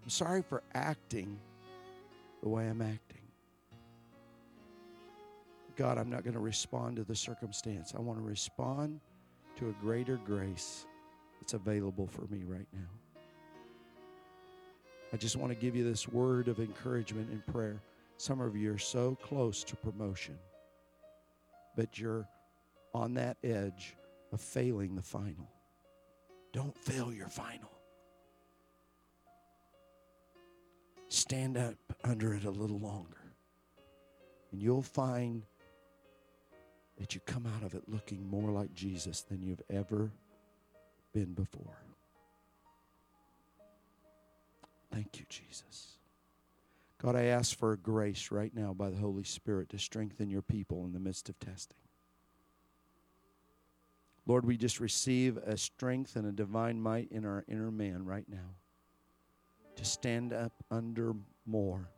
[0.03, 1.39] I'm sorry for acting
[2.43, 3.19] the way I'm acting.
[5.77, 7.95] God, I'm not going to respond to the circumstance.
[7.97, 9.01] I want to respond
[9.57, 10.87] to a greater grace
[11.41, 13.04] that's available for me right now.
[15.15, 17.81] I just want to give you this word of encouragement and prayer.
[18.17, 20.37] Some of you are so close to promotion,
[21.77, 22.27] but you're
[22.93, 23.95] on that edge
[24.33, 25.49] of failing the final.
[26.53, 27.71] Don't fail your final.
[31.07, 33.37] Stand up under it a little longer,
[34.51, 35.45] and you'll find
[36.99, 40.11] that you come out of it looking more like Jesus than you've ever
[41.13, 41.85] been before.
[44.95, 45.99] Thank you, Jesus.
[47.03, 50.43] God, I ask for a grace right now by the Holy Spirit to strengthen your
[50.43, 51.77] people in the midst of testing.
[54.27, 58.25] Lord, we just receive a strength and a divine might in our inner man right
[58.29, 58.55] now
[59.77, 61.15] to stand up under
[61.45, 61.91] more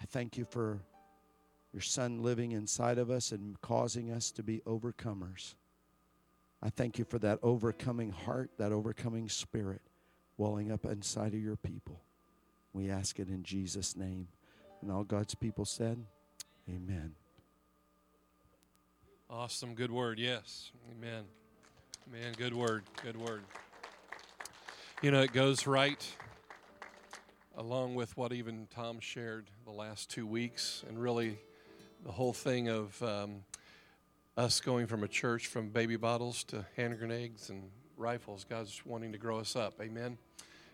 [0.00, 0.80] I thank you for
[1.72, 5.54] your Son living inside of us and causing us to be overcomers.
[6.62, 9.82] I thank you for that overcoming heart, that overcoming spirit
[10.36, 12.00] welling up inside of your people.
[12.72, 14.28] We ask it in Jesus' name.
[14.82, 16.04] And all God's people said,
[16.68, 17.14] Amen.
[19.30, 19.74] Awesome.
[19.74, 20.18] Good word.
[20.18, 20.70] Yes.
[20.90, 21.24] Amen.
[22.08, 22.34] Amen.
[22.36, 22.84] Good word.
[23.02, 23.42] Good word.
[25.02, 26.04] You know, it goes right
[27.56, 31.38] along with what even Tom shared the last two weeks, and really
[32.04, 33.42] the whole thing of um,
[34.38, 38.46] us going from a church from baby bottles to hand grenades and rifles.
[38.48, 39.74] God's wanting to grow us up.
[39.82, 40.16] Amen.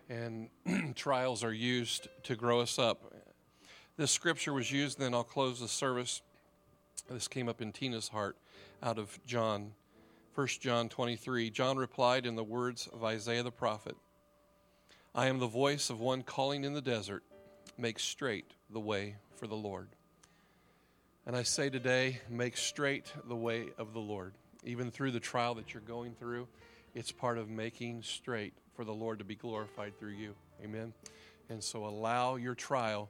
[0.07, 0.49] And
[0.95, 3.11] trials are used to grow us up.
[3.97, 6.21] This scripture was used, then I'll close the service.
[7.09, 8.37] This came up in Tina's heart
[8.83, 9.71] out of John,
[10.35, 11.49] 1 John 23.
[11.49, 13.95] John replied in the words of Isaiah the prophet
[15.15, 17.23] I am the voice of one calling in the desert,
[17.79, 19.87] make straight the way for the Lord.
[21.27, 24.33] And I say today, make straight the way of the Lord.
[24.63, 26.47] Even through the trial that you're going through,
[26.93, 30.35] it's part of making straight for the Lord to be glorified through you.
[30.63, 30.93] Amen.
[31.49, 33.09] And so allow your trial,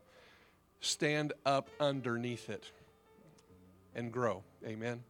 [0.80, 2.72] stand up underneath it,
[3.96, 4.44] and grow.
[4.66, 5.04] Amen.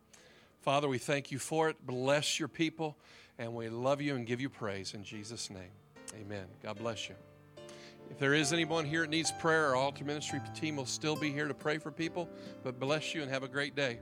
[0.62, 1.78] Father, we thank you for it.
[1.86, 2.98] Bless your people,
[3.38, 5.72] and we love you and give you praise in Jesus' name.
[6.20, 6.46] Amen.
[6.64, 7.16] God bless you.
[8.10, 11.32] If there is anyone here that needs prayer, our altar ministry team will still be
[11.32, 12.30] here to pray for people.
[12.64, 14.00] But bless you and have a great day.